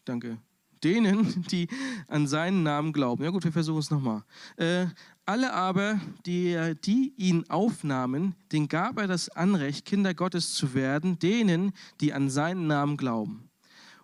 danke, 0.05 0.39
denen, 0.83 1.43
die 1.51 1.69
an 2.07 2.27
seinen 2.27 2.63
Namen 2.63 2.93
glauben. 2.93 3.25
Ja 3.25 3.31
gut, 3.31 3.45
wir 3.45 3.53
versuchen 3.53 3.81
es 3.81 3.91
nochmal. 3.91 4.23
Äh, 4.57 4.87
alle 5.29 5.53
aber, 5.53 6.01
die, 6.25 6.75
die 6.85 7.13
ihn 7.19 7.45
aufnahmen, 7.51 8.35
den 8.51 8.67
gab 8.67 8.99
er 8.99 9.07
das 9.07 9.29
Anrecht, 9.29 9.85
Kinder 9.85 10.15
Gottes 10.15 10.55
zu 10.55 10.73
werden, 10.73 11.19
denen, 11.19 11.73
die 12.01 12.15
an 12.15 12.31
seinen 12.31 12.67
Namen 12.67 12.97
glauben. 12.97 13.51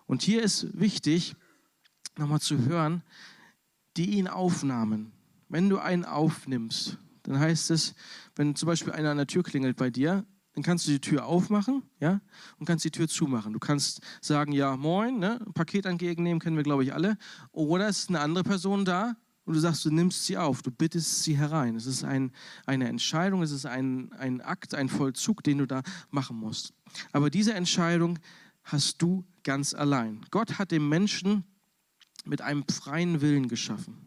Und 0.05 0.21
hier 0.21 0.43
ist 0.43 0.79
wichtig, 0.79 1.35
nochmal 2.15 2.41
zu 2.41 2.59
hören, 2.65 3.01
die 3.97 4.17
ihn 4.17 4.27
aufnahmen. 4.27 5.13
Wenn 5.49 5.67
du 5.67 5.79
einen 5.79 6.05
aufnimmst, 6.05 6.99
dann 7.23 7.39
heißt 7.39 7.71
es, 7.71 7.95
wenn 8.35 8.55
zum 8.55 8.67
Beispiel 8.67 8.93
einer 8.93 9.09
an 9.09 9.17
der 9.17 9.27
Tür 9.27 9.41
klingelt 9.41 9.77
bei 9.77 9.89
dir, 9.89 10.25
dann 10.53 10.63
kannst 10.63 10.85
du 10.85 10.91
die 10.91 11.01
Tür 11.01 11.25
aufmachen, 11.25 11.81
ja, 11.99 12.21
und 12.59 12.67
kannst 12.67 12.85
die 12.85 12.91
Tür 12.91 13.07
zumachen. 13.07 13.51
Du 13.51 13.59
kannst 13.59 14.01
sagen, 14.21 14.51
ja, 14.51 14.77
moin, 14.77 15.17
ne, 15.17 15.39
Paket 15.55 15.87
entgegennehmen, 15.87 16.39
kennen 16.39 16.55
wir, 16.55 16.63
glaube 16.63 16.83
ich, 16.83 16.93
alle. 16.93 17.17
Oder 17.51 17.89
es 17.89 18.01
ist 18.01 18.09
eine 18.09 18.19
andere 18.19 18.43
Person 18.43 18.85
da 18.85 19.15
und 19.45 19.53
du 19.53 19.59
sagst, 19.59 19.85
du 19.85 19.91
nimmst 19.91 20.25
sie 20.25 20.37
auf, 20.37 20.61
du 20.61 20.71
bittest 20.71 21.23
sie 21.23 21.37
herein. 21.37 21.75
Es 21.75 21.85
ist 21.85 22.03
ein, 22.03 22.31
eine 22.65 22.87
Entscheidung, 22.89 23.43
es 23.43 23.51
ist 23.51 23.65
ein, 23.65 24.11
ein 24.13 24.41
Akt, 24.41 24.73
ein 24.73 24.89
Vollzug, 24.89 25.43
den 25.43 25.59
du 25.59 25.65
da 25.65 25.83
machen 26.09 26.37
musst. 26.37 26.73
Aber 27.11 27.29
diese 27.29 27.53
Entscheidung 27.53 28.19
hast 28.63 29.01
du 29.01 29.23
ganz 29.43 29.73
allein. 29.73 30.25
Gott 30.31 30.57
hat 30.57 30.71
den 30.71 30.89
Menschen 30.89 31.43
mit 32.25 32.41
einem 32.41 32.65
freien 32.67 33.21
Willen 33.21 33.47
geschaffen 33.47 34.05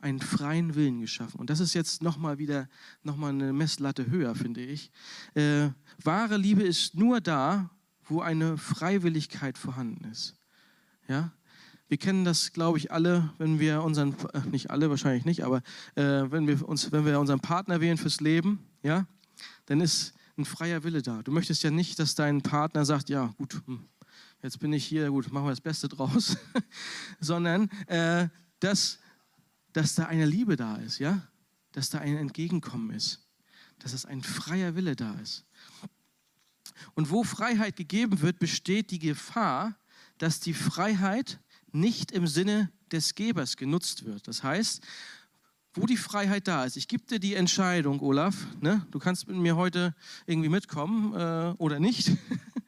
einen 0.00 0.20
freien 0.20 0.74
Willen 0.74 1.00
geschaffen. 1.00 1.40
Und 1.40 1.50
das 1.50 1.60
ist 1.60 1.74
jetzt 1.74 2.02
nochmal 2.02 2.38
wieder 2.38 2.68
nochmal 3.02 3.30
eine 3.30 3.52
Messlatte 3.52 4.08
höher, 4.08 4.34
finde 4.34 4.60
ich. 4.60 4.90
Äh, 5.34 5.70
wahre 6.02 6.36
Liebe 6.36 6.62
ist 6.62 6.94
nur 6.94 7.20
da, 7.20 7.70
wo 8.04 8.20
eine 8.20 8.56
Freiwilligkeit 8.56 9.58
vorhanden 9.58 10.04
ist. 10.04 10.36
Ja? 11.08 11.32
Wir 11.88 11.96
kennen 11.98 12.24
das, 12.24 12.52
glaube 12.52 12.78
ich, 12.78 12.92
alle, 12.92 13.32
wenn 13.38 13.58
wir 13.58 13.82
unseren, 13.82 14.14
äh, 14.32 14.40
nicht 14.50 14.70
alle, 14.70 14.90
wahrscheinlich 14.90 15.24
nicht, 15.24 15.44
aber 15.44 15.62
äh, 15.94 16.30
wenn, 16.30 16.46
wir 16.46 16.68
uns, 16.68 16.92
wenn 16.92 17.04
wir 17.04 17.18
unseren 17.18 17.40
Partner 17.40 17.80
wählen 17.80 17.96
fürs 17.96 18.20
Leben, 18.20 18.66
ja, 18.82 19.06
dann 19.66 19.80
ist 19.80 20.14
ein 20.36 20.44
freier 20.44 20.84
Wille 20.84 21.02
da. 21.02 21.22
Du 21.22 21.32
möchtest 21.32 21.62
ja 21.62 21.70
nicht, 21.70 21.98
dass 21.98 22.14
dein 22.14 22.42
Partner 22.42 22.84
sagt, 22.84 23.08
ja, 23.08 23.34
gut, 23.38 23.60
hm, 23.66 23.84
jetzt 24.42 24.60
bin 24.60 24.72
ich 24.72 24.84
hier, 24.84 25.10
gut, 25.10 25.32
machen 25.32 25.46
wir 25.46 25.50
das 25.50 25.60
Beste 25.60 25.88
draus, 25.88 26.36
sondern 27.20 27.70
äh, 27.86 28.28
dass 28.60 28.98
dass 29.72 29.94
da 29.94 30.06
eine 30.06 30.26
Liebe 30.26 30.56
da 30.56 30.76
ist, 30.76 30.98
ja? 30.98 31.22
Dass 31.72 31.90
da 31.90 31.98
ein 31.98 32.16
Entgegenkommen 32.16 32.90
ist. 32.90 33.26
Dass 33.78 33.92
es 33.92 34.06
ein 34.06 34.22
freier 34.22 34.74
Wille 34.74 34.96
da 34.96 35.14
ist. 35.20 35.44
Und 36.94 37.10
wo 37.10 37.22
Freiheit 37.22 37.76
gegeben 37.76 38.20
wird, 38.20 38.38
besteht 38.38 38.90
die 38.90 38.98
Gefahr, 38.98 39.76
dass 40.18 40.40
die 40.40 40.54
Freiheit 40.54 41.40
nicht 41.72 42.12
im 42.12 42.26
Sinne 42.26 42.70
des 42.92 43.14
Gebers 43.14 43.56
genutzt 43.56 44.04
wird. 44.04 44.26
Das 44.28 44.42
heißt, 44.42 44.82
wo 45.74 45.86
die 45.86 45.96
Freiheit 45.96 46.48
da 46.48 46.64
ist. 46.64 46.76
Ich 46.76 46.88
gebe 46.88 47.04
dir 47.04 47.18
die 47.18 47.34
Entscheidung, 47.34 48.00
Olaf. 48.00 48.34
Ne? 48.60 48.86
Du 48.90 48.98
kannst 48.98 49.28
mit 49.28 49.36
mir 49.36 49.56
heute 49.56 49.94
irgendwie 50.26 50.48
mitkommen 50.48 51.14
äh, 51.14 51.54
oder 51.58 51.78
nicht. 51.78 52.12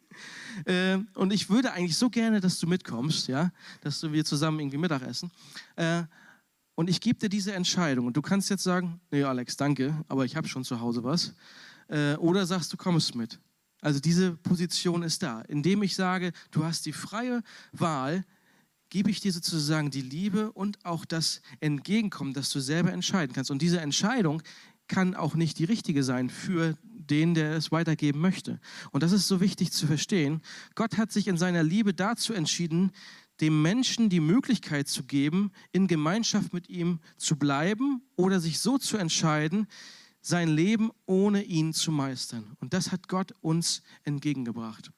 äh, 0.64 0.98
und 1.14 1.32
ich 1.32 1.48
würde 1.50 1.72
eigentlich 1.72 1.96
so 1.96 2.10
gerne, 2.10 2.40
dass 2.40 2.58
du 2.58 2.66
mitkommst, 2.66 3.28
ja, 3.28 3.50
dass 3.80 4.02
wir 4.02 4.24
zusammen 4.24 4.60
irgendwie 4.60 4.78
Mittag 4.78 5.02
essen. 5.02 5.30
Äh, 5.76 6.04
und 6.74 6.88
ich 6.88 7.00
gebe 7.00 7.18
dir 7.18 7.28
diese 7.28 7.52
Entscheidung. 7.52 8.06
Und 8.06 8.16
du 8.16 8.22
kannst 8.22 8.48
jetzt 8.48 8.62
sagen, 8.62 9.00
nee, 9.10 9.22
Alex, 9.22 9.56
danke, 9.56 10.04
aber 10.08 10.24
ich 10.24 10.36
habe 10.36 10.48
schon 10.48 10.64
zu 10.64 10.80
Hause 10.80 11.02
was. 11.04 11.34
Äh, 11.88 12.14
oder 12.14 12.46
sagst, 12.46 12.72
du 12.72 12.76
kommst 12.76 13.14
mit. 13.14 13.38
Also 13.80 13.98
diese 13.98 14.32
Position 14.32 15.02
ist 15.02 15.22
da. 15.22 15.40
Indem 15.42 15.82
ich 15.82 15.94
sage, 15.94 16.32
du 16.50 16.64
hast 16.64 16.86
die 16.86 16.92
freie 16.92 17.42
Wahl, 17.72 18.24
gebe 18.90 19.10
ich 19.10 19.20
dir 19.20 19.32
sozusagen 19.32 19.90
die 19.90 20.02
Liebe 20.02 20.52
und 20.52 20.84
auch 20.84 21.04
das 21.04 21.40
Entgegenkommen, 21.60 22.34
dass 22.34 22.50
du 22.50 22.60
selber 22.60 22.92
entscheiden 22.92 23.34
kannst. 23.34 23.50
Und 23.50 23.62
diese 23.62 23.80
Entscheidung 23.80 24.42
kann 24.88 25.14
auch 25.14 25.34
nicht 25.34 25.58
die 25.58 25.64
richtige 25.64 26.02
sein 26.02 26.28
für 26.28 26.76
den, 26.82 27.34
der 27.34 27.52
es 27.52 27.72
weitergeben 27.72 28.20
möchte. 28.20 28.60
Und 28.90 29.02
das 29.02 29.12
ist 29.12 29.28
so 29.28 29.40
wichtig 29.40 29.72
zu 29.72 29.86
verstehen. 29.86 30.42
Gott 30.74 30.98
hat 30.98 31.12
sich 31.12 31.28
in 31.28 31.38
seiner 31.38 31.62
Liebe 31.62 31.94
dazu 31.94 32.34
entschieden, 32.34 32.90
dem 33.40 33.62
Menschen 33.62 34.10
die 34.10 34.20
Möglichkeit 34.20 34.88
zu 34.88 35.04
geben, 35.04 35.52
in 35.72 35.86
Gemeinschaft 35.86 36.52
mit 36.52 36.68
ihm 36.68 37.00
zu 37.16 37.36
bleiben 37.36 38.02
oder 38.16 38.40
sich 38.40 38.58
so 38.58 38.76
zu 38.78 38.96
entscheiden, 38.96 39.66
sein 40.20 40.48
Leben 40.48 40.90
ohne 41.06 41.42
ihn 41.42 41.72
zu 41.72 41.90
meistern. 41.90 42.56
Und 42.60 42.74
das 42.74 42.92
hat 42.92 43.08
Gott 43.08 43.32
uns 43.40 43.82
entgegengebracht. 44.04 44.90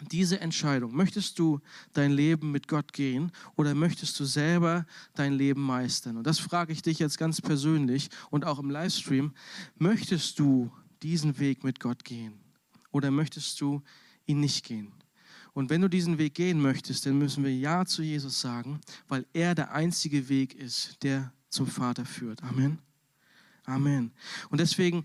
Diese 0.00 0.40
Entscheidung, 0.40 0.94
möchtest 0.94 1.38
du 1.38 1.60
dein 1.92 2.12
Leben 2.12 2.52
mit 2.52 2.68
Gott 2.68 2.92
gehen 2.92 3.32
oder 3.56 3.74
möchtest 3.74 4.18
du 4.20 4.24
selber 4.24 4.86
dein 5.14 5.32
Leben 5.32 5.60
meistern? 5.60 6.16
Und 6.16 6.26
das 6.26 6.38
frage 6.38 6.72
ich 6.72 6.82
dich 6.82 7.00
jetzt 7.00 7.18
ganz 7.18 7.40
persönlich 7.40 8.08
und 8.30 8.44
auch 8.44 8.60
im 8.60 8.70
Livestream. 8.70 9.32
Möchtest 9.76 10.38
du 10.38 10.70
diesen 11.02 11.38
Weg 11.40 11.64
mit 11.64 11.80
Gott 11.80 12.04
gehen 12.04 12.34
oder 12.92 13.10
möchtest 13.10 13.60
du 13.60 13.82
ihn 14.26 14.38
nicht 14.40 14.64
gehen? 14.64 14.92
Und 15.52 15.70
wenn 15.70 15.80
du 15.80 15.88
diesen 15.88 16.18
Weg 16.18 16.34
gehen 16.34 16.60
möchtest, 16.60 17.04
dann 17.04 17.18
müssen 17.18 17.42
wir 17.42 17.52
Ja 17.52 17.84
zu 17.84 18.02
Jesus 18.02 18.40
sagen, 18.40 18.80
weil 19.08 19.26
er 19.32 19.56
der 19.56 19.72
einzige 19.72 20.28
Weg 20.28 20.54
ist, 20.54 21.02
der 21.02 21.32
zum 21.48 21.66
Vater 21.66 22.04
führt. 22.04 22.44
Amen. 22.44 22.78
Amen. 23.64 24.12
Und 24.50 24.60
deswegen 24.60 25.04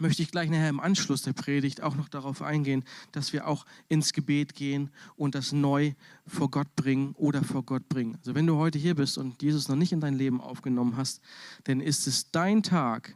möchte 0.00 0.22
ich 0.22 0.30
gleich 0.30 0.50
nachher 0.50 0.68
im 0.68 0.80
Anschluss 0.80 1.22
der 1.22 1.32
Predigt 1.32 1.82
auch 1.82 1.94
noch 1.94 2.08
darauf 2.08 2.42
eingehen, 2.42 2.84
dass 3.12 3.32
wir 3.32 3.46
auch 3.46 3.64
ins 3.88 4.12
Gebet 4.12 4.54
gehen 4.54 4.90
und 5.16 5.34
das 5.34 5.52
neu 5.52 5.92
vor 6.26 6.50
Gott 6.50 6.74
bringen 6.76 7.14
oder 7.16 7.42
vor 7.44 7.62
Gott 7.62 7.88
bringen. 7.88 8.16
Also 8.16 8.34
wenn 8.34 8.46
du 8.46 8.56
heute 8.56 8.78
hier 8.78 8.94
bist 8.94 9.18
und 9.18 9.42
Jesus 9.42 9.68
noch 9.68 9.76
nicht 9.76 9.92
in 9.92 10.00
dein 10.00 10.14
Leben 10.14 10.40
aufgenommen 10.40 10.96
hast, 10.96 11.20
dann 11.64 11.80
ist 11.80 12.06
es 12.06 12.30
dein 12.30 12.62
Tag, 12.62 13.14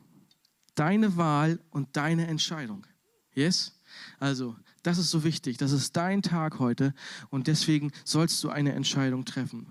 deine 0.74 1.16
Wahl 1.16 1.60
und 1.70 1.96
deine 1.96 2.26
Entscheidung. 2.26 2.86
Yes? 3.34 3.80
Also 4.18 4.56
das 4.82 4.98
ist 4.98 5.10
so 5.10 5.24
wichtig. 5.24 5.56
Das 5.56 5.72
ist 5.72 5.96
dein 5.96 6.22
Tag 6.22 6.58
heute 6.58 6.94
und 7.30 7.46
deswegen 7.46 7.92
sollst 8.04 8.42
du 8.44 8.50
eine 8.50 8.72
Entscheidung 8.72 9.24
treffen. 9.24 9.66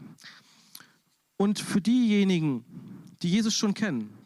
Und 1.38 1.60
für 1.60 1.82
diejenigen, 1.82 2.66
die 3.22 3.30
Jesus 3.30 3.54
schon 3.54 3.74
kennen, 3.74 4.17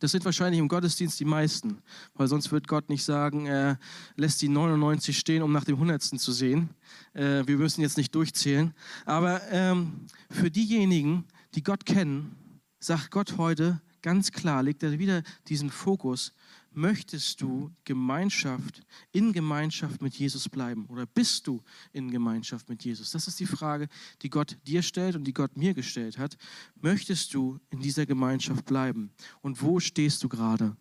das 0.00 0.10
sind 0.12 0.24
wahrscheinlich 0.24 0.60
im 0.60 0.68
Gottesdienst 0.68 1.18
die 1.20 1.24
meisten, 1.24 1.78
weil 2.14 2.28
sonst 2.28 2.52
wird 2.52 2.68
Gott 2.68 2.88
nicht 2.88 3.04
sagen, 3.04 3.46
er 3.46 3.78
lässt 4.16 4.42
die 4.42 4.48
99 4.48 5.18
stehen, 5.18 5.42
um 5.42 5.52
nach 5.52 5.64
dem 5.64 5.76
100. 5.76 6.02
zu 6.02 6.32
sehen. 6.32 6.70
Äh, 7.14 7.46
wir 7.46 7.56
müssen 7.56 7.80
jetzt 7.80 7.96
nicht 7.96 8.14
durchzählen. 8.14 8.74
Aber 9.04 9.40
ähm, 9.50 10.06
für 10.30 10.50
diejenigen, 10.50 11.24
die 11.54 11.62
Gott 11.62 11.86
kennen, 11.86 12.36
sagt 12.78 13.10
Gott 13.10 13.36
heute 13.38 13.80
ganz 14.02 14.30
klar, 14.30 14.62
legt 14.62 14.82
er 14.82 14.98
wieder 14.98 15.22
diesen 15.48 15.70
Fokus 15.70 16.32
möchtest 16.76 17.40
du 17.40 17.72
Gemeinschaft, 17.84 18.82
in 19.12 19.32
Gemeinschaft 19.32 20.02
mit 20.02 20.14
Jesus 20.14 20.48
bleiben? 20.48 20.86
Oder 20.86 21.06
bist 21.06 21.46
du 21.46 21.62
in 21.92 22.10
Gemeinschaft 22.10 22.68
mit 22.68 22.84
Jesus? 22.84 23.10
Das 23.10 23.26
ist 23.26 23.40
die 23.40 23.46
Frage, 23.46 23.88
die 24.22 24.30
Gott 24.30 24.58
dir 24.66 24.82
stellt 24.82 25.16
und 25.16 25.24
die 25.24 25.32
Gott 25.32 25.56
mir 25.56 25.74
gestellt 25.74 26.18
hat. 26.18 26.36
Möchtest 26.80 27.34
du 27.34 27.58
in 27.70 27.80
dieser 27.80 28.06
Gemeinschaft 28.06 28.64
bleiben? 28.66 29.10
Und 29.40 29.62
wo 29.62 29.80
stehst 29.80 30.22
du 30.22 30.28
gerade? 30.28 30.76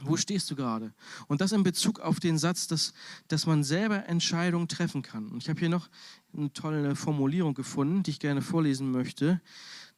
Wo 0.00 0.16
stehst 0.16 0.50
du 0.50 0.56
gerade? 0.56 0.92
Und 1.26 1.40
das 1.40 1.52
in 1.52 1.62
Bezug 1.62 2.00
auf 2.00 2.20
den 2.20 2.38
Satz, 2.38 2.66
dass, 2.66 2.92
dass 3.28 3.46
man 3.46 3.64
selber 3.64 4.06
Entscheidungen 4.06 4.68
treffen 4.68 5.02
kann. 5.02 5.28
Und 5.28 5.42
ich 5.42 5.48
habe 5.48 5.58
hier 5.58 5.70
noch 5.70 5.88
eine 6.36 6.52
tolle 6.52 6.94
Formulierung 6.96 7.54
gefunden, 7.54 8.02
die 8.02 8.10
ich 8.10 8.20
gerne 8.20 8.42
vorlesen 8.42 8.90
möchte. 8.90 9.40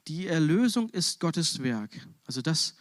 Die 0.06 0.26
Erlösung 0.28 0.88
ist 0.90 1.18
Gottes 1.18 1.62
Werk. 1.62 1.90
Also 2.24 2.42
das, 2.42 2.76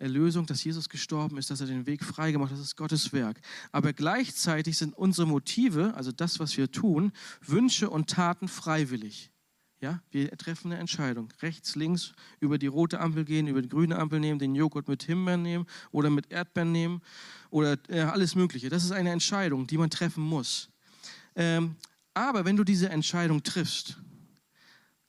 Erlösung, 0.00 0.46
dass 0.46 0.64
Jesus 0.64 0.88
gestorben 0.88 1.36
ist, 1.38 1.50
dass 1.50 1.60
er 1.60 1.66
den 1.66 1.86
Weg 1.86 2.02
freigemacht 2.02 2.50
hat, 2.50 2.58
das 2.58 2.66
ist 2.66 2.76
Gottes 2.76 3.12
Werk. 3.12 3.40
Aber 3.70 3.92
gleichzeitig 3.92 4.78
sind 4.78 4.96
unsere 4.96 5.26
Motive, 5.26 5.94
also 5.94 6.10
das, 6.10 6.40
was 6.40 6.56
wir 6.56 6.72
tun, 6.72 7.12
Wünsche 7.42 7.90
und 7.90 8.08
Taten 8.08 8.48
freiwillig. 8.48 9.30
Ja, 9.82 10.02
wir 10.10 10.30
treffen 10.36 10.72
eine 10.72 10.80
Entscheidung. 10.80 11.32
Rechts, 11.40 11.74
links, 11.74 12.12
über 12.38 12.58
die 12.58 12.66
rote 12.66 13.00
Ampel 13.00 13.24
gehen, 13.24 13.46
über 13.46 13.62
die 13.62 13.68
grüne 13.68 13.98
Ampel 13.98 14.20
nehmen, 14.20 14.38
den 14.38 14.54
Joghurt 14.54 14.88
mit 14.88 15.02
Himbeeren 15.02 15.42
nehmen 15.42 15.66
oder 15.90 16.10
mit 16.10 16.30
Erdbeeren 16.30 16.70
nehmen 16.70 17.00
oder 17.48 17.78
äh, 17.88 18.00
alles 18.00 18.34
Mögliche. 18.34 18.68
Das 18.68 18.84
ist 18.84 18.92
eine 18.92 19.10
Entscheidung, 19.10 19.66
die 19.66 19.78
man 19.78 19.88
treffen 19.88 20.22
muss. 20.22 20.68
Ähm, 21.34 21.76
aber 22.12 22.44
wenn 22.44 22.56
du 22.56 22.64
diese 22.64 22.90
Entscheidung 22.90 23.42
triffst, 23.42 23.96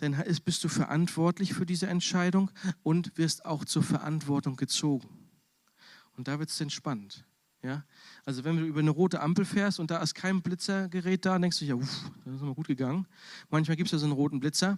dann 0.02 0.22
bist 0.44 0.64
du 0.64 0.68
verantwortlich 0.68 1.54
für 1.54 1.66
diese 1.66 1.88
Entscheidung 1.88 2.52
und 2.84 3.18
wirst 3.18 3.46
auch 3.46 3.66
zur 3.66 3.84
Verantwortung 3.84 4.56
gezogen. 4.56 5.08
Und 6.18 6.28
da 6.28 6.40
wird 6.40 6.50
es 6.50 6.58
dann 6.58 6.70
spannend. 6.70 7.24
Ja? 7.62 7.86
Also 8.26 8.44
wenn 8.44 8.58
du 8.58 8.66
über 8.66 8.80
eine 8.80 8.90
rote 8.90 9.22
Ampel 9.22 9.46
fährst 9.46 9.80
und 9.80 9.92
da 9.92 10.02
ist 10.02 10.16
kein 10.16 10.42
Blitzergerät 10.42 11.26
da, 11.26 11.38
denkst 11.38 11.60
du, 11.60 11.66
ja, 11.66 11.76
uff, 11.76 12.12
das 12.26 12.36
ist 12.36 12.42
mal 12.42 12.56
gut 12.56 12.68
gegangen. 12.68 13.08
Manchmal 13.50 13.78
gibt 13.78 13.88
es 13.88 13.92
ja 13.92 14.00
so 14.00 14.06
einen 14.06 14.14
roten 14.14 14.40
Blitzer 14.40 14.78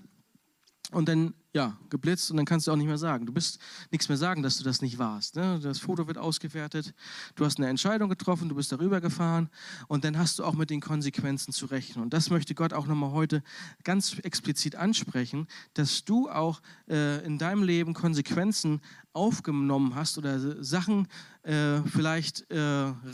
und 0.94 1.10
dann, 1.10 1.34
ja, 1.54 1.78
geblitzt 1.90 2.32
und 2.32 2.38
dann 2.38 2.46
kannst 2.46 2.68
du 2.68 2.72
auch 2.72 2.76
nicht 2.76 2.88
mehr 2.88 2.98
sagen. 2.98 3.26
Du 3.26 3.34
bist 3.34 3.60
nichts 3.92 4.10
mehr 4.10 4.18
sagen, 4.18 4.42
dass 4.42 4.58
du 4.58 4.64
das 4.64 4.82
nicht 4.82 4.98
warst. 4.98 5.36
Ne? 5.36 5.60
Das 5.62 5.80
Foto 5.80 6.08
wird 6.08 6.18
ausgewertet, 6.18 6.94
du 7.36 7.46
hast 7.46 7.58
eine 7.58 7.68
Entscheidung 7.68 8.10
getroffen, 8.10 8.50
du 8.50 8.56
bist 8.56 8.72
darüber 8.72 9.02
gefahren 9.02 9.50
und 9.88 10.04
dann 10.04 10.18
hast 10.18 10.40
du 10.40 10.44
auch 10.44 10.54
mit 10.54 10.70
den 10.70 10.82
Konsequenzen 10.82 11.52
zu 11.52 11.66
rechnen. 11.66 12.04
Und 12.04 12.14
das 12.14 12.30
möchte 12.30 12.56
Gott 12.56 12.74
auch 12.74 12.88
nochmal 12.88 13.12
heute 13.12 13.44
ganz 13.84 14.18
explizit 14.20 14.76
ansprechen, 14.76 15.48
dass 15.74 16.06
du 16.06 16.30
auch 16.30 16.62
äh, 16.90 17.24
in 17.26 17.38
deinem 17.38 17.64
Leben 17.64 17.94
Konsequenzen 17.94 18.82
aufgenommen 19.14 19.96
hast 19.96 20.18
oder 20.18 20.64
Sachen 20.64 21.08
äh, 21.44 21.82
vielleicht 21.84 22.50
äh, 22.52 22.60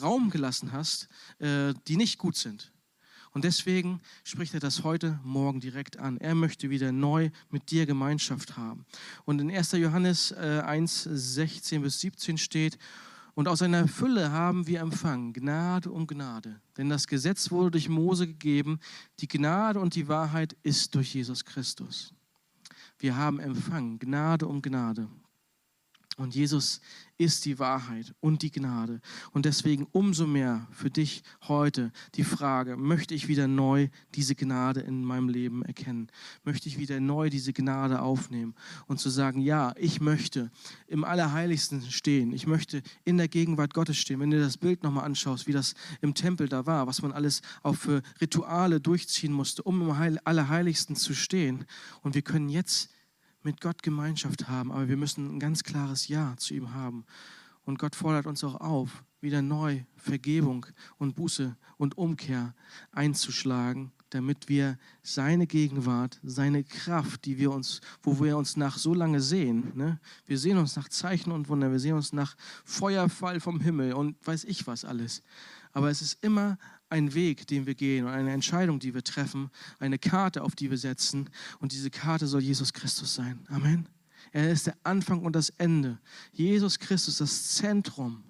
Raum 0.02 0.30
gelassen 0.30 0.72
hast, 0.72 1.08
äh, 1.40 1.74
die 1.88 1.98
nicht 1.98 2.18
gut 2.18 2.36
sind. 2.36 2.72
Und 3.32 3.44
deswegen 3.44 4.02
spricht 4.24 4.54
er 4.54 4.60
das 4.60 4.84
heute 4.84 5.20
Morgen 5.24 5.60
direkt 5.60 5.98
an. 5.98 6.18
Er 6.18 6.36
möchte 6.36 6.70
wieder 6.70 6.92
neu 6.92 7.30
mit 7.50 7.72
dir 7.72 7.86
Gemeinschaft 7.86 8.58
haben. 8.58 8.86
Und 9.26 9.40
in 9.40 9.52
1. 9.52 9.74
Johannes 9.74 10.32
äh, 10.32 10.62
1, 10.66 11.04
16 11.04 11.82
bis 11.82 12.00
17 12.00 12.38
steht, 12.38 12.78
und 13.40 13.48
aus 13.48 13.60
seiner 13.60 13.88
Fülle 13.88 14.34
haben 14.34 14.68
wir 14.68 14.82
empfangen 14.82 15.32
Gnade 15.32 15.92
um 15.92 16.08
Gnade. 16.08 16.60
Denn 16.76 16.90
das 16.90 17.08
Gesetz 17.08 17.52
wurde 17.52 17.72
durch 17.72 17.88
Mose 17.88 18.28
gegeben, 18.28 18.82
die 19.22 19.30
Gnade 19.30 19.80
und 19.80 19.96
die 19.96 20.10
Wahrheit 20.10 20.58
ist 20.62 20.94
durch 20.94 21.14
Jesus 21.14 21.46
Christus. 21.46 22.14
Wir 22.98 23.16
haben 23.16 23.40
empfangen 23.40 23.98
Gnade 23.98 24.46
um 24.46 24.62
Gnade. 24.62 25.08
Und 26.18 26.36
Jesus 26.36 26.82
ist 27.18 27.46
die 27.46 27.60
Wahrheit 27.60 28.14
und 28.20 28.42
die 28.42 28.52
Gnade. 28.52 29.02
Und 29.32 29.46
deswegen 29.46 29.88
umso 29.92 30.26
mehr 30.26 30.68
für 30.72 30.90
dich 30.90 31.24
heute 31.48 31.92
die 32.16 32.24
Frage, 32.24 32.78
möchte 32.78 33.14
ich 33.14 33.28
wieder 33.28 33.48
neu 33.48 33.90
diese 34.16 34.36
Gnade 34.36 34.80
in 34.82 35.04
meinem 35.04 35.30
Leben 35.30 35.64
erkennen? 35.64 36.10
Möchte 36.44 36.68
ich 36.68 36.78
wieder 36.78 37.00
neu 37.00 37.30
diese 37.30 37.54
Gnade 37.54 38.02
aufnehmen 38.02 38.56
und 38.88 39.00
zu 39.00 39.10
sagen, 39.10 39.42
ja, 39.42 39.74
ich 39.78 40.02
möchte 40.02 40.52
im 40.88 41.04
Allerheiligsten 41.04 41.82
stehen. 41.90 42.34
Ich 42.34 42.48
möchte 42.48 42.82
in 43.06 43.18
der 43.18 43.28
Gegenwart 43.28 43.74
Gottes 43.74 43.98
stehen. 43.98 44.20
Wenn 44.20 44.32
du 44.32 44.40
das 44.40 44.58
Bild 44.58 44.84
nochmal 44.84 45.06
anschaust, 45.06 45.48
wie 45.48 45.54
das 45.54 45.76
im 46.02 46.14
Tempel 46.14 46.50
da 46.50 46.66
war, 46.66 46.88
was 46.88 47.02
man 47.02 47.12
alles 47.12 47.42
auch 47.64 47.76
für 47.76 48.02
Rituale 48.20 48.80
durchziehen 48.80 49.34
musste, 49.34 49.64
um 49.64 49.82
im 49.82 50.20
Allerheiligsten 50.24 50.96
zu 50.96 51.14
stehen. 51.14 51.66
Und 52.02 52.16
wir 52.16 52.22
können 52.22 52.50
jetzt 52.50 52.90
mit 53.44 53.62
Gott 53.62 53.84
Gemeinschaft 53.84 54.48
haben, 54.48 54.72
aber 54.72 54.88
wir 54.90 54.98
müssen 54.98 55.36
ein 55.36 55.40
ganz 55.40 55.64
klares 55.64 56.08
Ja 56.08 56.36
zu 56.38 56.54
ihm 56.54 56.74
haben. 56.74 57.06
Und 57.64 57.80
Gott 57.80 57.96
fordert 57.96 58.26
uns 58.26 58.44
auch 58.44 58.56
auf, 58.62 59.04
wieder 59.22 59.42
neu 59.42 59.84
Vergebung 59.96 60.66
und 60.98 61.16
Buße 61.16 61.56
und 61.78 61.98
Umkehr 61.98 62.56
einzuschlagen, 62.92 63.92
damit 64.10 64.50
wir 64.50 64.78
seine 65.04 65.46
Gegenwart, 65.46 66.20
seine 66.24 66.64
Kraft, 66.64 67.26
die 67.26 67.38
wir 67.38 67.52
uns, 67.52 67.82
wo 68.02 68.24
wir 68.24 68.38
uns 68.38 68.58
nach 68.58 68.78
so 68.78 68.94
lange 68.94 69.22
sehen, 69.22 69.72
ne? 69.76 70.00
wir 70.26 70.40
sehen 70.40 70.58
uns 70.58 70.76
nach 70.76 70.90
Zeichen 70.90 71.32
und 71.32 71.48
Wunder, 71.48 71.72
wir 71.72 71.80
sehen 71.80 71.96
uns 71.96 72.12
nach 72.12 72.36
Feuerfall 72.66 73.40
vom 73.40 73.60
Himmel 73.60 73.94
und 73.94 74.16
weiß 74.26 74.46
ich 74.46 74.66
was 74.66 74.84
alles. 74.84 75.22
Aber 75.72 75.90
es 75.90 76.02
ist 76.02 76.24
immer 76.24 76.58
ein 76.90 77.14
Weg, 77.14 77.48
den 77.48 77.66
wir 77.66 77.76
gehen 77.76 78.06
und 78.06 78.12
eine 78.12 78.32
Entscheidung, 78.32 78.80
die 78.80 78.94
wir 78.94 79.04
treffen, 79.04 79.50
eine 79.80 80.00
Karte, 80.00 80.44
auf 80.44 80.56
die 80.56 80.70
wir 80.70 80.78
setzen. 80.78 81.30
Und 81.60 81.72
diese 81.72 81.90
Karte 81.90 82.28
soll 82.28 82.42
Jesus 82.42 82.74
Christus 82.74 83.16
sein. 83.16 83.46
Amen. 83.50 83.88
Er 84.32 84.52
ist 84.52 84.68
der 84.68 84.78
Anfang 84.84 85.24
und 85.24 85.36
das 85.36 85.50
Ende. 85.52 86.00
Jesus 86.32 86.80
Christus, 86.80 87.18
das 87.18 87.56
Zentrum. 87.56 88.24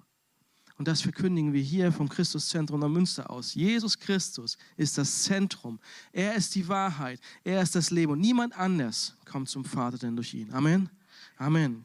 Und 0.78 0.88
das 0.88 1.02
verkündigen 1.02 1.52
wir 1.52 1.60
hier 1.60 1.92
vom 1.92 2.08
Christuszentrum 2.08 2.80
der 2.80 2.88
Münster 2.88 3.30
aus. 3.30 3.54
Jesus 3.54 3.98
Christus 3.98 4.56
ist 4.78 4.96
das 4.96 5.24
Zentrum. 5.24 5.78
Er 6.10 6.34
ist 6.34 6.54
die 6.54 6.66
Wahrheit. 6.68 7.20
Er 7.44 7.60
ist 7.60 7.74
das 7.74 7.90
Leben. 7.90 8.12
Und 8.12 8.20
niemand 8.20 8.56
anders 8.56 9.14
kommt 9.26 9.50
zum 9.50 9.64
Vater 9.64 9.98
denn 9.98 10.16
durch 10.16 10.32
ihn. 10.32 10.50
Amen. 10.54 10.88
Amen. 11.36 11.84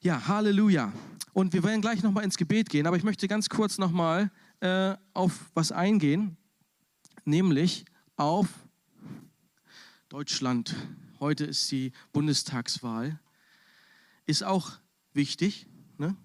Ja, 0.00 0.26
Halleluja. 0.26 0.90
Und 1.34 1.52
wir 1.52 1.62
werden 1.62 1.82
gleich 1.82 2.02
nochmal 2.02 2.24
ins 2.24 2.38
Gebet 2.38 2.70
gehen, 2.70 2.86
aber 2.86 2.96
ich 2.96 3.04
möchte 3.04 3.28
ganz 3.28 3.48
kurz 3.48 3.76
nochmal 3.76 4.30
äh, 4.62 4.96
auf 5.12 5.50
was 5.54 5.72
eingehen, 5.72 6.36
nämlich 7.24 7.84
auf 8.16 8.48
Deutschland. 10.08 10.76
Heute 11.18 11.44
ist 11.44 11.68
die 11.72 11.90
Bundestagswahl. 12.12 13.18
Ist 14.24 14.44
auch 14.44 14.78
wichtig. 15.14 15.66
Ne? 15.98 16.16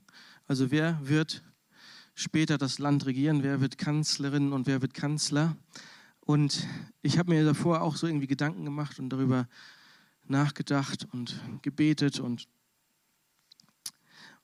Also 0.45 0.69
wer 0.69 0.99
wird 1.01 1.43
später 2.13 2.59
das 2.59 2.77
Land 2.77 3.07
regieren, 3.07 3.41
wer 3.41 3.59
wird 3.59 3.79
Kanzlerin 3.79 4.53
und 4.53 4.67
wer 4.67 4.83
wird 4.83 4.93
Kanzler. 4.93 5.57
Und 6.19 6.67
ich 7.01 7.17
habe 7.17 7.31
mir 7.31 7.43
davor 7.43 7.81
auch 7.81 7.95
so 7.95 8.05
irgendwie 8.05 8.27
Gedanken 8.27 8.65
gemacht 8.65 8.99
und 8.99 9.09
darüber 9.09 9.47
nachgedacht 10.25 11.07
und 11.11 11.41
gebetet 11.63 12.19
und, 12.19 12.47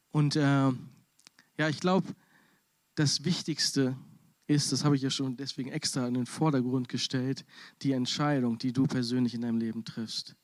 und 0.09 0.35
äh, 0.35 0.71
ja, 1.59 1.69
ich 1.69 1.79
glaube, 1.79 2.15
das 2.95 3.23
Wichtigste 3.25 3.97
ist, 4.47 4.71
das 4.71 4.83
habe 4.83 4.95
ich 4.95 5.01
ja 5.01 5.09
schon 5.09 5.37
deswegen 5.37 5.69
extra 5.71 6.07
in 6.07 6.13
den 6.13 6.25
Vordergrund 6.25 6.89
gestellt, 6.89 7.45
die 7.81 7.93
Entscheidung, 7.93 8.57
die 8.57 8.73
du 8.73 8.85
persönlich 8.85 9.33
in 9.33 9.41
deinem 9.41 9.57
Leben 9.57 9.85
triffst. 9.85 10.35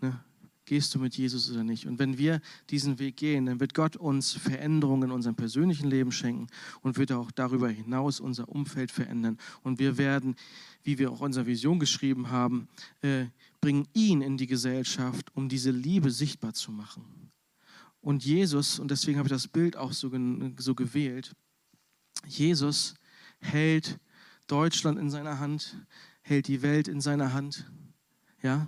Ne? 0.00 0.22
Gehst 0.64 0.94
du 0.94 1.00
mit 1.00 1.16
Jesus 1.16 1.50
oder 1.50 1.64
nicht? 1.64 1.86
Und 1.86 1.98
wenn 1.98 2.16
wir 2.16 2.40
diesen 2.68 2.98
Weg 3.00 3.16
gehen, 3.16 3.46
dann 3.46 3.58
wird 3.58 3.74
Gott 3.74 3.96
uns 3.96 4.32
Veränderungen 4.34 5.04
in 5.04 5.10
unserem 5.10 5.34
persönlichen 5.34 5.88
Leben 5.88 6.12
schenken 6.12 6.46
und 6.82 6.96
wird 6.96 7.10
auch 7.10 7.32
darüber 7.32 7.68
hinaus 7.68 8.20
unser 8.20 8.48
Umfeld 8.48 8.92
verändern. 8.92 9.36
Und 9.62 9.80
wir 9.80 9.98
werden, 9.98 10.36
wie 10.84 10.98
wir 10.98 11.10
auch 11.10 11.20
unsere 11.22 11.46
Vision 11.46 11.80
geschrieben 11.80 12.30
haben, 12.30 12.68
äh, 13.02 13.26
bringen 13.60 13.88
ihn 13.94 14.22
in 14.22 14.36
die 14.36 14.46
Gesellschaft, 14.46 15.34
um 15.34 15.48
diese 15.48 15.72
Liebe 15.72 16.10
sichtbar 16.10 16.54
zu 16.54 16.70
machen. 16.70 17.04
Und 18.00 18.24
Jesus, 18.24 18.78
und 18.78 18.90
deswegen 18.90 19.18
habe 19.18 19.26
ich 19.26 19.32
das 19.32 19.48
Bild 19.48 19.76
auch 19.76 19.92
so, 19.92 20.10
so 20.56 20.74
gewählt, 20.74 21.34
Jesus 22.26 22.94
hält 23.40 23.98
Deutschland 24.46 24.98
in 24.98 25.10
seiner 25.10 25.38
Hand, 25.38 25.76
hält 26.22 26.48
die 26.48 26.62
Welt 26.62 26.88
in 26.88 27.00
seiner 27.00 27.32
Hand, 27.32 27.70
ja, 28.42 28.66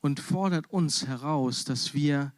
und 0.00 0.20
fordert 0.20 0.70
uns 0.70 1.06
heraus, 1.06 1.64
dass 1.64 1.94
wir 1.94 2.32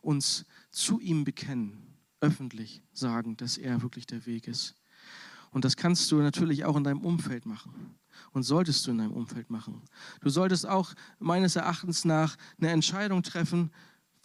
uns 0.00 0.44
zu 0.70 1.00
ihm 1.00 1.24
bekennen, 1.24 1.96
öffentlich 2.20 2.82
sagen, 2.92 3.36
dass 3.36 3.58
er 3.58 3.82
wirklich 3.82 4.06
der 4.06 4.24
Weg 4.26 4.46
ist. 4.46 4.76
Und 5.50 5.64
das 5.64 5.76
kannst 5.76 6.10
du 6.12 6.18
natürlich 6.18 6.64
auch 6.64 6.76
in 6.76 6.84
deinem 6.84 7.00
Umfeld 7.00 7.46
machen 7.46 7.96
und 8.32 8.42
solltest 8.42 8.86
du 8.86 8.90
in 8.90 8.98
deinem 8.98 9.12
Umfeld 9.12 9.50
machen. 9.50 9.82
Du 10.20 10.28
solltest 10.28 10.66
auch 10.66 10.94
meines 11.18 11.56
Erachtens 11.56 12.04
nach 12.04 12.36
eine 12.58 12.70
Entscheidung 12.70 13.22
treffen, 13.22 13.70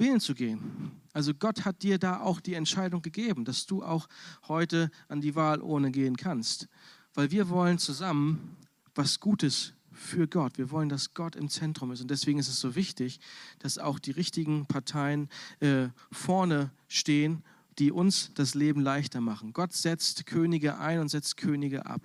wählen 0.01 0.19
zu 0.19 0.33
gehen. 0.33 0.91
Also 1.13 1.33
Gott 1.33 1.63
hat 1.63 1.83
dir 1.83 1.97
da 1.97 2.19
auch 2.19 2.41
die 2.41 2.55
Entscheidung 2.55 3.01
gegeben, 3.01 3.45
dass 3.45 3.65
du 3.65 3.83
auch 3.83 4.07
heute 4.47 4.91
an 5.07 5.21
die 5.21 5.35
Wahl 5.35 5.61
ohne 5.61 5.91
gehen 5.91 6.17
kannst. 6.17 6.67
Weil 7.13 7.31
wir 7.31 7.49
wollen 7.49 7.77
zusammen 7.77 8.57
was 8.95 9.19
Gutes 9.19 9.73
für 9.91 10.27
Gott. 10.27 10.57
Wir 10.57 10.71
wollen, 10.71 10.89
dass 10.89 11.13
Gott 11.13 11.35
im 11.35 11.49
Zentrum 11.49 11.91
ist. 11.91 12.01
Und 12.01 12.09
deswegen 12.09 12.39
ist 12.39 12.47
es 12.47 12.59
so 12.59 12.75
wichtig, 12.75 13.19
dass 13.59 13.77
auch 13.77 13.99
die 13.99 14.11
richtigen 14.11 14.65
Parteien 14.65 15.29
äh, 15.59 15.89
vorne 16.11 16.71
stehen 16.87 17.43
die 17.81 17.91
uns 17.91 18.29
das 18.35 18.53
Leben 18.53 18.79
leichter 18.81 19.21
machen. 19.21 19.53
Gott 19.53 19.73
setzt 19.73 20.27
Könige 20.27 20.77
ein 20.77 20.99
und 20.99 21.09
setzt 21.09 21.35
Könige 21.35 21.87
ab. 21.87 22.01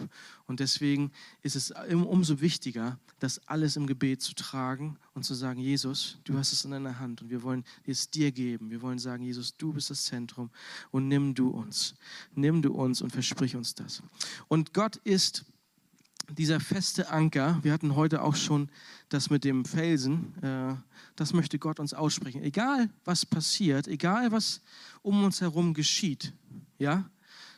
Und 0.46 0.60
deswegen 0.60 1.12
ist 1.42 1.54
es 1.54 1.70
umso 1.70 2.40
wichtiger, 2.40 2.98
das 3.18 3.46
alles 3.46 3.76
im 3.76 3.86
Gebet 3.86 4.22
zu 4.22 4.34
tragen 4.34 4.96
und 5.12 5.24
zu 5.24 5.34
sagen, 5.34 5.60
Jesus, 5.60 6.16
du 6.24 6.38
hast 6.38 6.54
es 6.54 6.64
in 6.64 6.70
deiner 6.70 6.98
Hand 6.98 7.20
und 7.20 7.28
wir 7.28 7.42
wollen 7.42 7.62
es 7.84 8.08
dir 8.08 8.32
geben. 8.32 8.70
Wir 8.70 8.80
wollen 8.80 8.98
sagen, 8.98 9.22
Jesus, 9.22 9.54
du 9.58 9.74
bist 9.74 9.90
das 9.90 10.04
Zentrum 10.04 10.48
und 10.92 11.08
nimm 11.08 11.34
du 11.34 11.50
uns. 11.50 11.94
Nimm 12.34 12.62
du 12.62 12.72
uns 12.72 13.02
und 13.02 13.10
versprich 13.10 13.54
uns 13.54 13.74
das. 13.74 14.02
Und 14.48 14.72
Gott 14.72 14.96
ist 15.04 15.44
dieser 16.30 16.60
feste 16.60 17.10
Anker, 17.10 17.58
wir 17.62 17.72
hatten 17.72 17.94
heute 17.94 18.22
auch 18.22 18.36
schon 18.36 18.68
das 19.08 19.30
mit 19.30 19.44
dem 19.44 19.64
Felsen, 19.64 20.34
äh, 20.42 20.74
das 21.14 21.32
möchte 21.32 21.58
Gott 21.58 21.80
uns 21.80 21.94
aussprechen. 21.94 22.42
Egal 22.42 22.90
was 23.04 23.24
passiert, 23.24 23.88
egal 23.88 24.32
was 24.32 24.60
um 25.02 25.24
uns 25.24 25.40
herum 25.40 25.74
geschieht, 25.74 26.32
ja, 26.78 27.08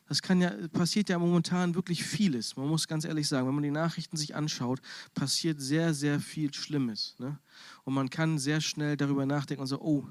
Das 0.09 0.23
kann 0.23 0.41
ja, 0.41 0.51
passiert 0.73 1.11
ja 1.11 1.19
momentan 1.19 1.75
wirklich 1.75 2.03
vieles. 2.03 2.57
Man 2.57 2.67
muss 2.67 2.89
ganz 2.89 3.05
ehrlich 3.05 3.29
sagen, 3.29 3.47
wenn 3.47 3.55
man 3.55 3.63
die 3.63 3.71
Nachrichten 3.71 4.17
sich 4.17 4.35
anschaut, 4.35 4.81
passiert 5.15 5.61
sehr, 5.61 5.93
sehr 5.93 6.19
viel 6.19 6.53
Schlimmes. 6.55 7.15
Ne? 7.19 7.39
Und 7.85 7.93
man 7.93 8.09
kann 8.09 8.39
sehr 8.39 8.63
schnell 8.63 8.97
darüber 8.97 9.27
nachdenken 9.27 9.61
und 9.61 9.67
so, 9.67 9.81
oh, 9.83 10.07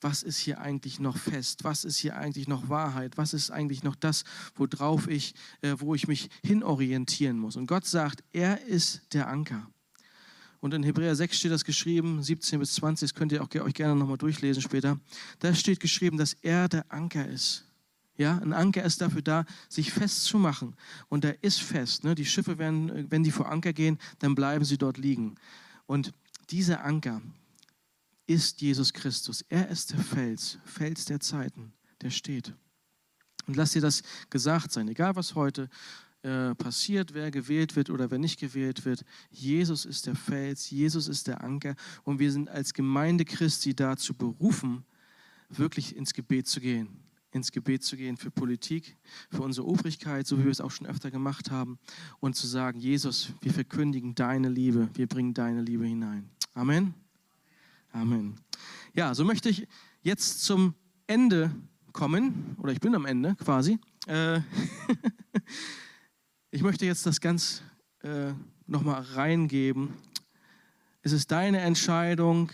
was 0.00 0.22
ist 0.22 0.38
hier 0.38 0.60
eigentlich 0.60 1.00
noch 1.00 1.16
fest? 1.16 1.64
Was 1.64 1.84
ist 1.84 1.96
hier 1.96 2.16
eigentlich 2.16 2.48
noch 2.48 2.68
Wahrheit? 2.68 3.16
Was 3.16 3.34
ist 3.34 3.50
eigentlich 3.50 3.82
noch 3.82 3.96
das, 3.96 4.24
worauf 4.56 5.08
ich, 5.08 5.34
äh, 5.62 5.74
wo 5.78 5.94
ich 5.94 6.08
mich 6.08 6.30
hinorientieren 6.44 7.38
muss? 7.38 7.56
Und 7.56 7.66
Gott 7.66 7.86
sagt, 7.86 8.22
er 8.32 8.62
ist 8.64 9.02
der 9.12 9.28
Anker. 9.28 9.68
Und 10.60 10.74
in 10.74 10.82
Hebräer 10.82 11.14
6 11.14 11.36
steht 11.38 11.52
das 11.52 11.64
geschrieben, 11.64 12.22
17 12.22 12.58
bis 12.58 12.74
20, 12.74 13.10
das 13.10 13.14
könnt 13.14 13.32
ihr 13.32 13.42
auch, 13.42 13.54
euch 13.54 13.74
gerne 13.74 13.94
nochmal 13.94 14.18
durchlesen 14.18 14.60
später. 14.60 14.98
Da 15.38 15.54
steht 15.54 15.78
geschrieben, 15.80 16.18
dass 16.18 16.34
er 16.42 16.68
der 16.68 16.84
Anker 16.92 17.28
ist. 17.28 17.64
Ja, 18.16 18.38
ein 18.38 18.52
Anker 18.52 18.82
ist 18.82 19.00
dafür 19.00 19.22
da, 19.22 19.46
sich 19.68 19.92
festzumachen. 19.92 20.74
Und 21.08 21.24
er 21.24 21.42
ist 21.44 21.62
fest. 21.62 22.02
Ne? 22.02 22.16
Die 22.16 22.26
Schiffe 22.26 22.58
werden, 22.58 23.06
wenn 23.10 23.22
die 23.22 23.30
vor 23.30 23.48
Anker 23.48 23.72
gehen, 23.72 23.98
dann 24.18 24.34
bleiben 24.34 24.64
sie 24.64 24.76
dort 24.76 24.98
liegen. 24.98 25.36
Und 25.86 26.12
dieser 26.50 26.84
Anker 26.84 27.22
ist 28.28 28.60
Jesus 28.60 28.92
Christus. 28.92 29.44
Er 29.48 29.68
ist 29.68 29.90
der 29.90 29.98
Fels, 29.98 30.58
Fels 30.64 31.06
der 31.06 31.18
Zeiten, 31.18 31.72
der 32.02 32.10
steht. 32.10 32.54
Und 33.46 33.56
lass 33.56 33.72
dir 33.72 33.80
das 33.80 34.02
gesagt 34.30 34.70
sein, 34.70 34.86
egal 34.88 35.16
was 35.16 35.34
heute 35.34 35.70
äh, 36.22 36.54
passiert, 36.54 37.14
wer 37.14 37.30
gewählt 37.30 37.74
wird 37.74 37.88
oder 37.90 38.10
wer 38.10 38.18
nicht 38.18 38.38
gewählt 38.38 38.84
wird. 38.84 39.04
Jesus 39.30 39.86
ist 39.86 40.06
der 40.06 40.14
Fels, 40.14 40.70
Jesus 40.70 41.08
ist 41.08 41.26
der 41.26 41.42
Anker 41.42 41.74
und 42.04 42.18
wir 42.18 42.30
sind 42.30 42.50
als 42.50 42.74
Gemeinde 42.74 43.24
Christi 43.24 43.74
dazu 43.74 44.12
berufen, 44.14 44.84
wirklich 45.48 45.96
ins 45.96 46.12
Gebet 46.12 46.46
zu 46.46 46.60
gehen 46.60 47.04
ins 47.30 47.52
Gebet 47.52 47.84
zu 47.84 47.96
gehen 47.96 48.16
für 48.16 48.30
Politik, 48.30 48.96
für 49.30 49.42
unsere 49.42 49.66
Obrigkeit, 49.66 50.26
so 50.26 50.38
wie 50.38 50.44
wir 50.44 50.50
es 50.50 50.62
auch 50.62 50.70
schon 50.70 50.86
öfter 50.86 51.10
gemacht 51.10 51.50
haben, 51.50 51.78
und 52.20 52.36
zu 52.36 52.46
sagen, 52.46 52.80
Jesus, 52.80 53.32
wir 53.42 53.52
verkündigen 53.52 54.14
deine 54.14 54.48
Liebe, 54.48 54.88
wir 54.94 55.06
bringen 55.06 55.34
deine 55.34 55.60
Liebe 55.60 55.86
hinein. 55.86 56.30
Amen. 56.54 56.94
Amen. 57.92 58.36
Ja, 58.94 59.14
so 59.14 59.24
möchte 59.24 59.48
ich 59.48 59.66
jetzt 60.02 60.44
zum 60.44 60.74
Ende 61.06 61.54
kommen, 61.92 62.56
oder 62.58 62.72
ich 62.72 62.80
bin 62.80 62.94
am 62.94 63.06
Ende 63.06 63.34
quasi. 63.36 63.78
Äh, 64.06 64.40
ich 66.50 66.62
möchte 66.62 66.86
jetzt 66.86 67.06
das 67.06 67.20
ganz 67.20 67.62
äh, 68.02 68.32
nochmal 68.66 69.02
reingeben. 69.02 69.94
Es 71.02 71.12
ist 71.12 71.30
deine 71.30 71.60
Entscheidung, 71.60 72.52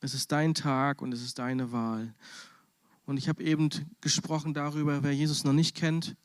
es 0.00 0.14
ist 0.14 0.32
dein 0.32 0.54
Tag 0.54 1.02
und 1.02 1.12
es 1.12 1.22
ist 1.22 1.38
deine 1.38 1.72
Wahl. 1.72 2.14
Und 3.04 3.18
ich 3.18 3.28
habe 3.28 3.42
eben 3.42 3.68
gesprochen 4.00 4.54
darüber, 4.54 5.02
wer 5.02 5.12
Jesus 5.12 5.44
noch 5.44 5.52
nicht 5.52 5.76
kennt, 5.76 6.16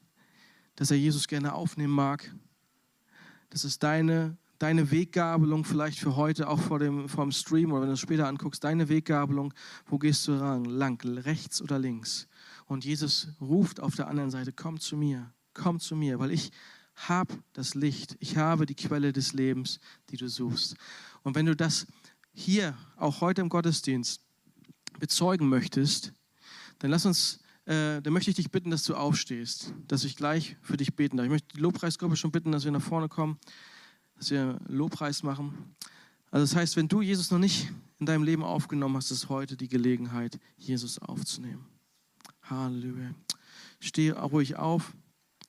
dass 0.76 0.92
er 0.92 0.98
Jesus 0.98 1.28
gerne 1.28 1.54
aufnehmen 1.54 1.94
mag. 1.94 2.34
Das 3.50 3.66
ist 3.66 3.84
deine, 3.84 4.38
deine 4.60 4.92
Weggabelung 4.92 5.64
vielleicht 5.64 6.00
für 6.00 6.16
heute, 6.16 6.48
auch 6.50 6.60
vor 6.60 6.80
dem, 6.80 7.10
vor 7.10 7.26
dem 7.26 7.32
Stream 7.32 7.72
oder 7.72 7.82
wenn 7.82 7.88
du 7.88 7.94
es 7.94 8.00
später 8.00 8.28
anguckst, 8.28 8.64
deine 8.64 8.90
Weggabelung, 8.90 9.54
wo 9.88 9.98
gehst 9.98 10.28
du 10.28 10.34
lang, 10.34 10.66
lang, 10.66 11.02
rechts 11.04 11.62
oder 11.62 11.80
links? 11.80 12.28
Und 12.66 12.86
Jesus 12.86 13.30
ruft 13.42 13.80
auf 13.80 13.96
der 13.96 14.08
anderen 14.08 14.30
Seite, 14.30 14.52
komm 14.52 14.80
zu 14.80 14.98
mir, 14.98 15.34
komm 15.54 15.80
zu 15.80 15.96
mir, 15.96 16.20
weil 16.20 16.32
ich 16.32 16.52
habe 16.96 17.34
das 17.54 17.74
Licht, 17.74 18.18
ich 18.20 18.38
habe 18.38 18.66
die 18.66 18.76
Quelle 18.76 19.14
des 19.14 19.34
Lebens, 19.34 19.80
die 20.10 20.18
du 20.18 20.28
suchst. 20.28 20.76
Und 21.24 21.36
wenn 21.36 21.46
du 21.46 21.56
das 21.56 21.88
hier, 22.34 22.78
auch 22.98 23.22
heute 23.22 23.42
im 23.42 23.50
Gottesdienst, 23.50 24.22
bezeugen 25.00 25.48
möchtest, 25.48 26.14
dann 26.80 26.92
lass 26.92 27.06
uns, 27.06 27.40
äh, 27.66 28.02
dann 28.02 28.12
möchte 28.12 28.30
ich 28.30 28.36
dich 28.36 28.52
bitten, 28.52 28.70
dass 28.70 28.84
du 28.84 28.96
aufstehst, 28.96 29.74
dass 29.88 30.04
ich 30.04 30.18
gleich 30.18 30.58
für 30.62 30.76
dich 30.76 30.96
beten 30.96 31.16
darf. 31.16 31.26
Ich 31.26 31.32
möchte 31.32 31.56
die 31.56 31.62
Lobpreisgruppe 31.62 32.18
schon 32.18 32.32
bitten, 32.32 32.52
dass 32.52 32.66
wir 32.66 32.72
nach 32.72 32.82
vorne 32.82 33.08
kommen, 33.08 33.40
dass 34.20 34.30
wir 34.32 34.60
Lobpreis 34.68 35.24
machen. 35.24 35.76
Also 36.30 36.44
das 36.46 36.56
heißt, 36.56 36.76
wenn 36.76 36.88
du 36.88 37.02
Jesus 37.02 37.32
noch 37.32 37.40
nicht 37.40 37.72
in 38.00 38.06
deinem 38.06 38.24
Leben 38.24 38.44
aufgenommen 38.44 38.98
hast, 38.98 39.12
ist 39.12 39.30
heute 39.30 39.58
die 39.58 39.68
Gelegenheit, 39.68 40.40
Jesus 40.58 41.00
aufzunehmen. 41.00 41.66
Halleluja. 42.44 43.16
Steh 43.80 44.12
ruhig 44.12 44.58
auf. 44.58 44.94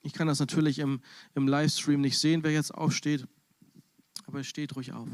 Ich 0.03 0.13
kann 0.13 0.29
das 0.29 0.41
natürlich 0.41 0.79
im, 0.79 1.01
im 1.35 1.47
Livestream 1.47 2.01
nicht 2.01 2.19
sehen, 2.19 2.43
wer 2.43 2.53
jetzt 2.53 2.73
aufsteht, 2.73 3.27
aber 4.27 4.43
steht 4.45 4.75
ruhig 4.77 4.93
auf. 4.93 5.09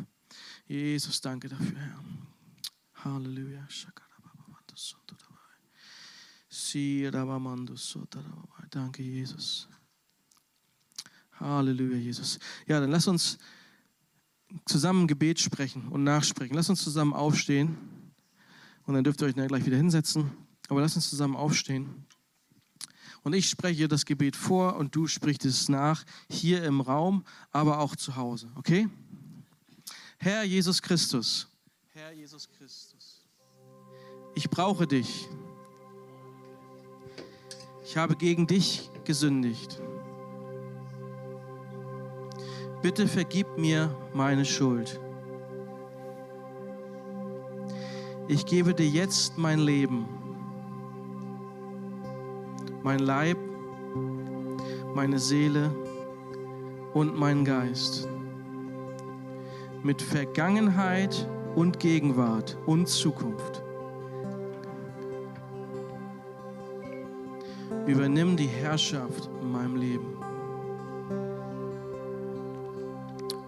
Jesus, 0.67 1.21
danke 1.21 1.49
dafür, 1.49 1.79
Herr. 1.79 2.05
Halleluja. 3.05 3.67
Danke, 8.71 9.03
Jesus. 9.03 9.69
Halleluja, 11.41 11.97
Jesus. 11.97 12.39
Ja, 12.67 12.81
dann 12.81 12.91
lass 12.91 13.07
uns 13.09 13.39
zusammen 14.65 15.07
Gebet 15.07 15.41
sprechen 15.41 15.89
und 15.89 16.05
nachsprechen. 16.05 16.55
Lass 16.55 16.71
uns 16.71 16.83
zusammen 16.83 17.13
aufstehen. 17.13 17.77
Und 18.87 18.95
dann 18.95 19.05
dürft 19.05 19.21
ihr 19.21 19.27
euch 19.27 19.35
gleich 19.35 19.67
wieder 19.67 19.77
hinsetzen. 19.77 20.31
Aber 20.69 20.81
lass 20.81 20.97
uns 20.97 21.11
zusammen 21.11 21.37
aufstehen. 21.37 22.07
Und 23.23 23.33
ich 23.33 23.49
spreche 23.49 23.89
das 23.89 24.05
Gebet 24.05 24.37
vor 24.37 24.77
und 24.77 24.95
du 24.95 25.09
sprichst 25.09 25.45
es 25.45 25.69
nach, 25.69 26.05
hier 26.31 26.63
im 26.63 26.81
Raum, 26.81 27.25
aber 27.51 27.81
auch 27.81 27.97
zu 27.97 28.15
Hause. 28.15 28.51
Okay? 28.55 28.89
Herr 30.19 30.45
Jesus 30.45 30.81
Christus. 30.81 31.49
Herr 31.93 32.13
Jesus 32.13 32.49
Christus. 32.49 33.27
Ich 34.37 34.49
brauche 34.49 34.87
dich. 34.87 35.29
Ich 37.85 37.97
habe 37.97 38.17
gegen 38.17 38.47
dich 38.47 38.91
gesündigt. 39.05 39.81
Bitte 42.83 43.09
vergib 43.09 43.59
mir 43.59 43.91
meine 44.13 44.45
Schuld. 44.45 45.01
Ich 48.29 48.45
gebe 48.45 48.75
dir 48.75 48.89
jetzt 48.89 49.39
mein 49.39 49.61
Leben, 49.61 50.07
mein 52.83 52.99
Leib, 52.99 53.39
meine 54.95 55.19
Seele 55.19 55.75
und 56.93 57.17
mein 57.17 57.45
Geist. 57.45 58.09
Mit 59.83 60.03
Vergangenheit 60.03 61.29
und 61.55 61.79
Gegenwart 61.79 62.59
und 62.67 62.89
Zukunft. 62.89 63.63
Übernimm 67.87 68.37
die 68.37 68.49
Herrschaft 68.49 69.31
in 69.41 69.53
meinem 69.53 69.77
Leben. 69.77 70.16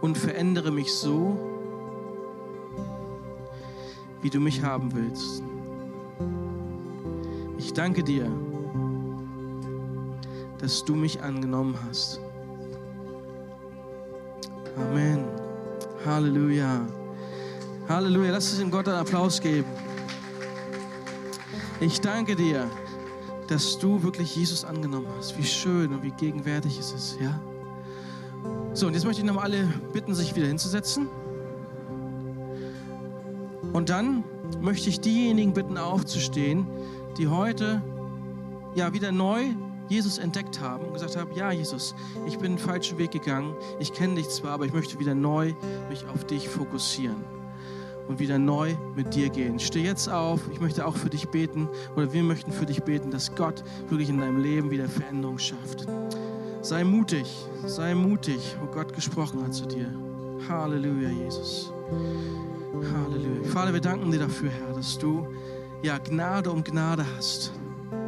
Und 0.08 0.16
verändere 0.16 0.70
mich 0.70 0.90
so, 0.94 1.36
wie 4.22 4.30
du 4.30 4.40
mich 4.40 4.62
haben 4.62 4.94
willst. 4.94 5.42
Ich 7.58 7.74
danke 7.74 8.02
dir, 8.02 8.32
dass 10.56 10.82
du 10.82 10.94
mich 10.94 11.20
angenommen 11.20 11.76
hast. 11.86 12.22
Amen. 14.78 15.26
Halleluja. 16.06 16.86
Halleluja. 17.86 18.30
Lass 18.32 18.48
uns 18.48 18.60
dem 18.60 18.70
Gott 18.70 18.88
einen 18.88 18.96
Applaus 18.96 19.38
geben. 19.38 19.68
Ich 21.80 22.00
danke 22.00 22.34
dir 22.34 22.66
dass 23.48 23.78
du 23.78 24.02
wirklich 24.02 24.36
Jesus 24.36 24.64
angenommen 24.64 25.08
hast. 25.16 25.36
Wie 25.38 25.44
schön 25.44 25.92
und 25.92 26.02
wie 26.02 26.10
gegenwärtig 26.10 26.78
es 26.78 26.92
ist, 26.92 27.18
ja? 27.18 27.40
So, 28.78 28.86
und 28.86 28.94
jetzt 28.94 29.04
möchte 29.04 29.22
ich 29.22 29.26
nochmal 29.26 29.46
alle 29.46 29.66
bitten, 29.92 30.14
sich 30.14 30.36
wieder 30.36 30.46
hinzusetzen. 30.46 31.08
Und 33.72 33.88
dann 33.88 34.22
möchte 34.60 34.88
ich 34.88 35.00
diejenigen 35.00 35.52
bitten, 35.52 35.76
aufzustehen, 35.76 36.64
die 37.16 37.26
heute 37.26 37.82
ja 38.76 38.92
wieder 38.92 39.10
neu 39.10 39.46
Jesus 39.88 40.18
entdeckt 40.18 40.60
haben 40.60 40.84
und 40.84 40.92
gesagt 40.92 41.16
haben, 41.16 41.32
ja 41.34 41.50
Jesus, 41.50 41.96
ich 42.24 42.38
bin 42.38 42.52
den 42.52 42.58
falschen 42.58 42.98
Weg 42.98 43.10
gegangen, 43.10 43.52
ich 43.80 43.92
kenne 43.92 44.14
dich 44.14 44.28
zwar, 44.28 44.52
aber 44.52 44.66
ich 44.66 44.72
möchte 44.72 45.00
wieder 45.00 45.16
neu 45.16 45.54
mich 45.88 46.06
auf 46.06 46.24
dich 46.24 46.48
fokussieren 46.48 47.24
und 48.06 48.20
wieder 48.20 48.38
neu 48.38 48.76
mit 48.94 49.12
dir 49.12 49.28
gehen. 49.28 49.58
Steh 49.58 49.82
jetzt 49.82 50.08
auf. 50.08 50.40
Ich 50.52 50.60
möchte 50.60 50.86
auch 50.86 50.94
für 50.94 51.10
dich 51.10 51.26
beten 51.30 51.68
oder 51.96 52.12
wir 52.12 52.22
möchten 52.22 52.52
für 52.52 52.66
dich 52.66 52.84
beten, 52.84 53.10
dass 53.10 53.34
Gott 53.34 53.64
wirklich 53.88 54.08
in 54.08 54.18
deinem 54.18 54.40
Leben 54.40 54.70
wieder 54.70 54.88
Veränderung 54.88 55.40
schafft. 55.40 55.88
Sei 56.60 56.82
mutig, 56.82 57.26
sei 57.66 57.94
mutig, 57.94 58.56
wo 58.60 58.66
Gott 58.66 58.92
gesprochen 58.92 59.42
hat 59.42 59.54
zu 59.54 59.64
dir. 59.66 59.86
Halleluja, 60.48 61.08
Jesus. 61.08 61.72
Halleluja. 62.92 63.48
Vater, 63.50 63.72
wir 63.72 63.80
danken 63.80 64.10
dir 64.10 64.18
dafür, 64.18 64.50
Herr, 64.50 64.74
dass 64.74 64.98
du 64.98 65.26
ja 65.82 65.98
Gnade 65.98 66.50
um 66.50 66.64
Gnade 66.64 67.06
hast, 67.16 67.52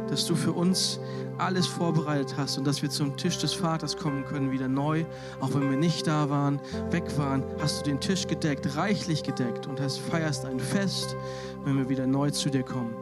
dass 0.09 0.25
du 0.25 0.35
für 0.35 0.51
uns 0.51 0.99
alles 1.37 1.65
vorbereitet 1.65 2.35
hast 2.37 2.57
und 2.57 2.67
dass 2.67 2.81
wir 2.81 2.89
zum 2.89 3.15
Tisch 3.17 3.37
des 3.39 3.53
Vaters 3.53 3.97
kommen 3.97 4.25
können, 4.25 4.51
wieder 4.51 4.67
neu, 4.67 5.05
auch 5.39 5.53
wenn 5.53 5.69
wir 5.69 5.77
nicht 5.77 6.05
da 6.05 6.29
waren, 6.29 6.59
weg 6.91 7.05
waren, 7.17 7.43
hast 7.59 7.79
du 7.79 7.89
den 7.89 7.99
Tisch 7.99 8.27
gedeckt, 8.27 8.75
reichlich 8.75 9.23
gedeckt 9.23 9.65
und 9.65 9.79
hast, 9.79 9.99
feierst 9.99 10.45
ein 10.45 10.59
Fest, 10.59 11.15
wenn 11.63 11.77
wir 11.77 11.89
wieder 11.89 12.05
neu 12.05 12.29
zu 12.29 12.49
dir 12.49 12.63
kommen. 12.63 12.93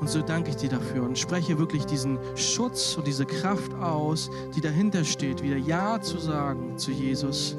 Und 0.00 0.10
so 0.10 0.22
danke 0.22 0.50
ich 0.50 0.56
dir 0.56 0.68
dafür 0.68 1.04
und 1.04 1.18
spreche 1.18 1.58
wirklich 1.58 1.86
diesen 1.86 2.18
Schutz 2.36 2.96
und 2.96 3.06
diese 3.06 3.24
Kraft 3.24 3.72
aus, 3.74 4.30
die 4.54 4.60
dahinter 4.60 5.04
steht, 5.04 5.42
wieder 5.42 5.56
Ja 5.56 6.00
zu 6.00 6.18
sagen 6.18 6.76
zu 6.76 6.90
Jesus 6.90 7.56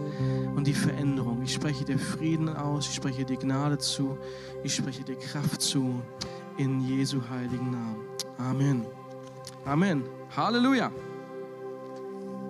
und 0.56 0.68
die 0.68 0.74
Veränderung. 0.74 1.42
Ich 1.44 1.54
spreche 1.54 1.86
dir 1.86 1.98
Frieden 1.98 2.50
aus, 2.50 2.88
ich 2.88 2.96
spreche 2.96 3.26
dir 3.26 3.38
Gnade 3.38 3.78
zu, 3.78 4.18
ich 4.64 4.76
spreche 4.76 5.04
dir 5.04 5.16
Kraft 5.16 5.62
zu, 5.62 6.02
in 6.58 6.82
Jesu 6.82 7.22
heiligen 7.30 7.72
Namen. 7.72 8.08
Amen. 8.38 8.86
Amen. 9.66 10.04
Halleluja. 10.36 10.92